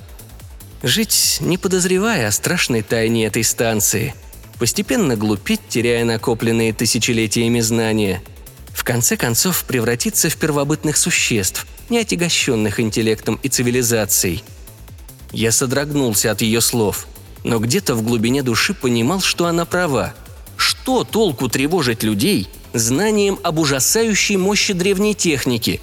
[0.81, 4.13] «Жить, не подозревая о страшной тайне этой станции,
[4.57, 8.21] постепенно глупеть, теряя накопленные тысячелетиями знания,
[8.73, 14.43] в конце концов превратиться в первобытных существ, не отягощенных интеллектом и цивилизацией».
[15.31, 17.05] Я содрогнулся от ее слов,
[17.43, 20.13] но где-то в глубине души понимал, что она права–
[20.59, 25.79] что толку тревожить людей знанием об ужасающей мощи древней техники?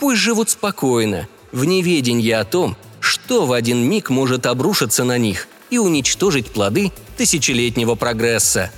[0.00, 5.46] Пусть живут спокойно, в неведении о том, что в один миг может обрушиться на них
[5.70, 8.72] и уничтожить плоды тысячелетнего прогресса.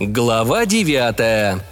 [0.00, 1.62] Глава девятая.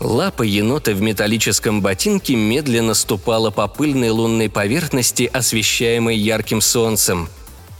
[0.00, 7.28] Лапа енота в металлическом ботинке медленно ступала по пыльной лунной поверхности, освещаемой ярким солнцем.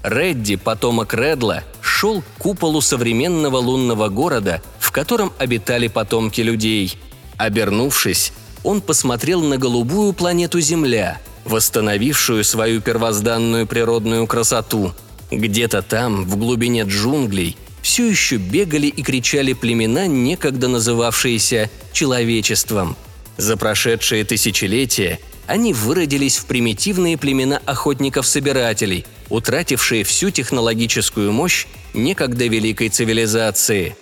[0.02, 6.96] Редди, потомок Редла, шел к куполу современного лунного города, в котором обитали потомки людей.
[7.36, 8.32] Обернувшись,
[8.64, 14.92] он посмотрел на голубую планету Земля, восстановившую свою первозданную природную красоту.
[15.30, 22.96] Где-то там, в глубине джунглей, все еще бегали и кричали племена, некогда называвшиеся человечеством.
[23.36, 32.90] За прошедшие тысячелетия они выродились в примитивные племена охотников-собирателей, утратившие всю технологическую мощь некогда великой
[32.90, 33.96] цивилизации.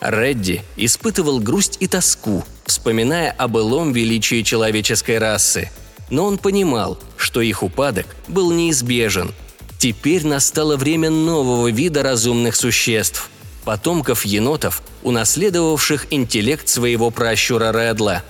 [0.00, 5.70] Редди испытывал грусть и тоску, вспоминая о былом величии человеческой расы.
[6.10, 9.34] Но он понимал, что их упадок был неизбежен–
[9.84, 13.28] Теперь настало время нового вида разумных существ–
[13.66, 18.22] потомков енотов, унаследовавших интеллект своего пращура Редла.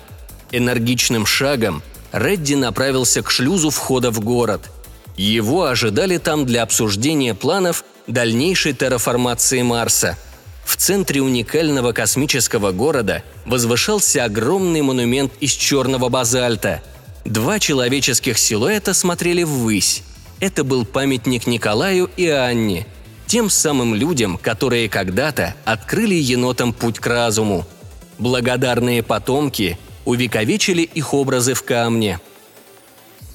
[0.50, 4.68] Энергичным шагом Редди направился к шлюзу входа в город.
[5.16, 10.18] Его ожидали там для обсуждения планов дальнейшей терраформации Марса.
[10.64, 16.82] В центре уникального космического города возвышался огромный монумент из черного базальта.
[17.24, 20.02] Два человеческих силуэта смотрели ввысь.
[20.40, 22.86] Это был памятник Николаю и Анне,
[23.26, 27.66] тем самым людям, которые когда-то открыли енотам путь к разуму.
[28.18, 32.20] Благодарные потомки увековечили их образы в камне.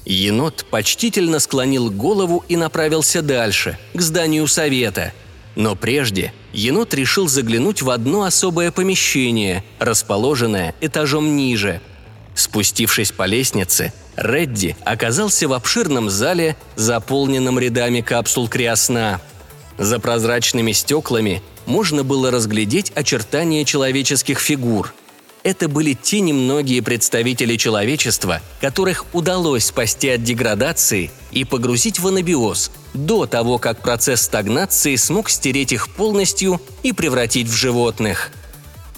[0.04, 5.12] Енот почтительно склонил голову и направился дальше, к зданию совета.
[5.56, 11.80] Но прежде енот решил заглянуть в одно особое помещение, расположенное этажом ниже.
[12.34, 19.20] Спустившись по лестнице, Редди оказался в обширном зале, заполненном рядами капсул криосна.
[19.78, 24.94] За прозрачными стеклами можно было разглядеть очертания человеческих фигур.
[25.42, 32.70] Это были те немногие представители человечества, которых удалось спасти от деградации и погрузить в анабиоз
[32.92, 38.32] до того, как процесс стагнации смог стереть их полностью и превратить в животных.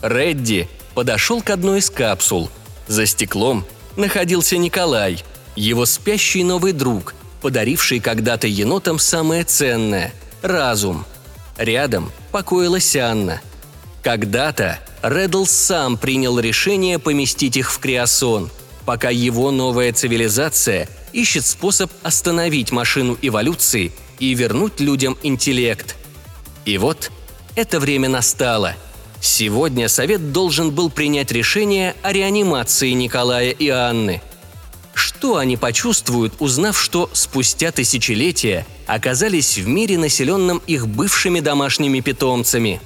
[0.02, 2.50] Редди подошел к одной из капсул.
[2.88, 3.64] За стеклом
[3.96, 5.22] находился Николай,
[5.54, 10.12] его спящий новый друг, подаривший когда-то енотам самое ценное–
[10.42, 11.06] разум.
[11.56, 13.40] Рядом покоилась Анна.
[14.02, 18.50] Когда-то Реддл сам принял решение поместить их в Криосон,
[18.84, 25.96] пока его новая цивилизация ищет способ остановить машину эволюции и вернуть людям интеллект.
[26.64, 27.10] И вот
[27.54, 28.74] это время настало–
[29.22, 34.20] Сегодня совет должен был принять решение о реанимации Николая и Анны.
[34.94, 42.80] Что они почувствуют, узнав, что спустя тысячелетия оказались в мире, населенном их бывшими домашними питомцами?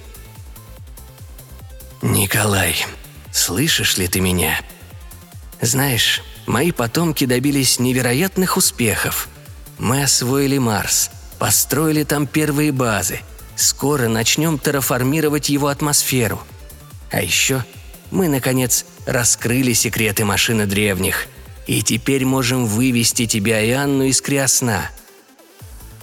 [2.03, 2.85] «Николай,
[3.33, 4.61] слышишь ли ты меня?
[5.61, 9.29] Знаешь, мои потомки добились невероятных успехов.
[9.79, 13.21] Мы освоили Марс, построили там первые базы–
[13.57, 16.41] Скоро начнем терраформировать его атмосферу.
[17.11, 17.65] А еще
[18.11, 21.27] мы, наконец, раскрыли секреты машины древних.
[21.67, 24.91] И теперь можем вывести тебя и Анну из крясна.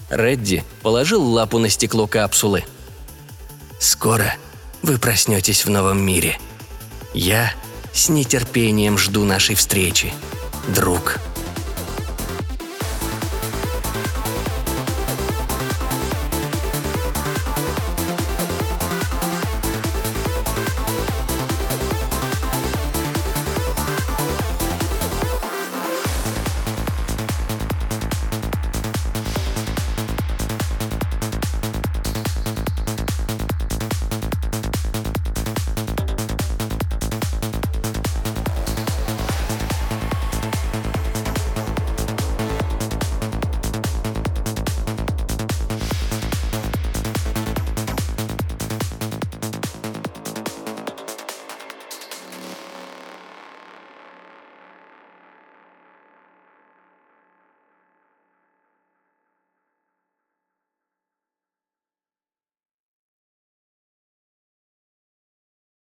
[0.10, 2.66] Редди положил лапу на стекло капсулы.
[3.80, 4.36] «Скоро
[4.84, 6.38] вы проснетесь в новом мире.
[7.16, 7.52] Я
[7.94, 10.14] с нетерпением жду нашей встречи,
[10.68, 11.20] друг».